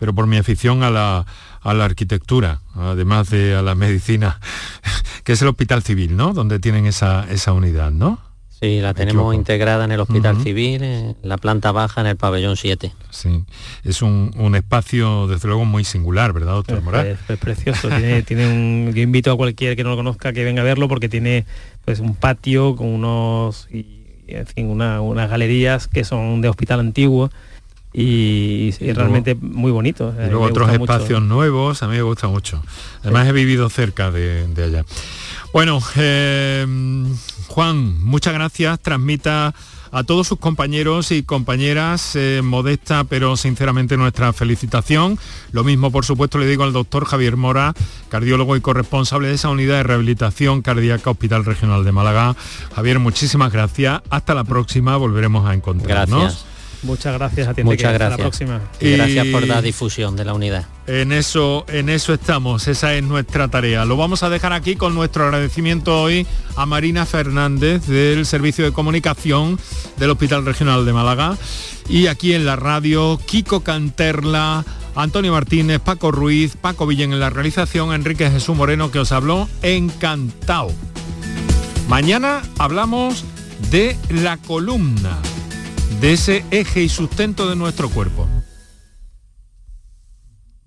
[0.01, 1.27] pero por mi afición a la,
[1.63, 4.41] arquitectura, además de a la medicina,
[5.25, 6.33] que es el Hospital Civil, ¿no?
[6.33, 8.19] Donde tienen esa, esa unidad, ¿no?
[8.61, 12.59] Sí, la tenemos integrada en el Hospital Civil, en la planta baja, en el pabellón
[12.59, 12.93] 7.
[13.09, 13.45] Sí,
[13.85, 17.19] es un, espacio, desde luego, muy singular, ¿verdad, doctor Moral?
[17.27, 17.89] Es, precioso,
[18.27, 18.93] tiene, un...
[18.95, 21.47] Yo invito a cualquiera que no lo conozca que venga a verlo porque tiene
[21.87, 23.67] pues un patio con unos...
[23.73, 27.31] Y, en fin, unas galerías que son de hospital antiguo
[27.93, 30.15] y, realmente muy bonito.
[30.17, 32.63] Y luego otros espacios nuevos, a mí me gusta mucho.
[33.03, 34.85] Además he vivido cerca de, allá.
[35.53, 36.65] Bueno, eh,
[37.51, 38.79] Juan, muchas gracias.
[38.79, 39.53] Transmita
[39.91, 45.19] a todos sus compañeros y compañeras, eh, modesta pero sinceramente nuestra felicitación.
[45.51, 47.75] Lo mismo, por supuesto, le digo al doctor Javier Mora,
[48.09, 52.37] cardiólogo y corresponsable de esa unidad de rehabilitación cardíaca Hospital Regional de Málaga.
[52.77, 54.01] Javier, muchísimas gracias.
[54.11, 56.47] Hasta la próxima, volveremos a encontrarnos.
[56.83, 57.63] Muchas gracias a ti.
[57.63, 58.13] Muchas gracias.
[58.13, 58.61] Hasta la próxima.
[58.81, 60.67] Y gracias por la difusión de la unidad.
[60.87, 63.85] En eso, en eso estamos, esa es nuestra tarea.
[63.85, 66.27] Lo vamos a dejar aquí con nuestro agradecimiento hoy
[66.57, 69.59] a Marina Fernández del Servicio de Comunicación
[69.99, 71.37] del Hospital Regional de Málaga
[71.89, 74.65] y aquí en la radio Kiko Canterla,
[74.95, 79.49] Antonio Martínez, Paco Ruiz, Paco Villén en la realización, Enrique Jesús Moreno que os habló
[79.63, 80.73] encantado.
[81.89, 83.25] Mañana hablamos
[83.71, 85.19] de la columna
[86.01, 88.29] de ese eje y sustento de nuestro cuerpo.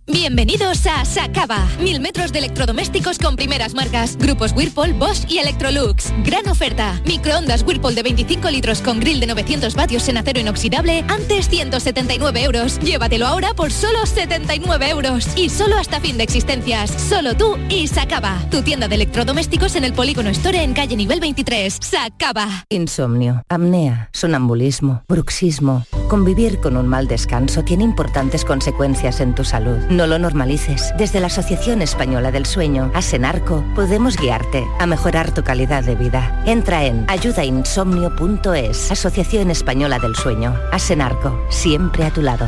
[0.05, 1.65] Bienvenidos a Sacaba.
[1.79, 4.17] Mil metros de electrodomésticos con primeras marcas.
[4.17, 6.11] Grupos Whirlpool, Bosch y Electrolux.
[6.25, 7.01] Gran oferta.
[7.05, 11.05] Microondas Whirlpool de 25 litros con grill de 900 vatios en acero inoxidable.
[11.07, 12.79] Antes 179 euros.
[12.79, 15.25] Llévatelo ahora por solo 79 euros.
[15.37, 16.91] Y solo hasta fin de existencias.
[16.91, 18.41] Solo tú y Sacaba.
[18.51, 21.77] Tu tienda de electrodomésticos en el Polígono Store en calle nivel 23.
[21.81, 22.65] Sacaba.
[22.67, 25.85] Insomnio, apnea, sonambulismo, bruxismo.
[26.09, 29.77] Convivir con un mal descanso tiene importantes consecuencias en tu salud.
[29.93, 30.91] No lo normalices.
[30.97, 36.41] Desde la Asociación Española del Sueño, Asenarco, podemos guiarte a mejorar tu calidad de vida.
[36.47, 40.55] Entra en ayudainsomnio.es, Asociación Española del Sueño.
[40.71, 42.47] Asenarco, siempre a tu lado.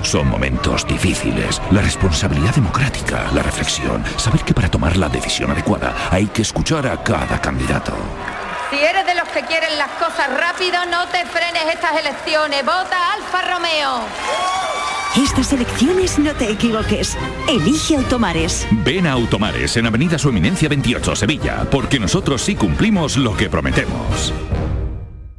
[0.00, 1.60] Son momentos difíciles.
[1.70, 6.86] La responsabilidad democrática, la reflexión, saber que para tomar la decisión adecuada hay que escuchar
[6.86, 7.92] a cada candidato.
[8.70, 12.64] Si eres de los que quieren las cosas rápido, no te frenes estas elecciones.
[12.64, 15.03] Vota Alfa Romeo.
[15.16, 17.16] Estas elecciones no te equivoques.
[17.48, 18.66] Elige Automares.
[18.84, 23.48] Ven a Automares en Avenida Su Eminencia 28, Sevilla, porque nosotros sí cumplimos lo que
[23.48, 24.32] prometemos.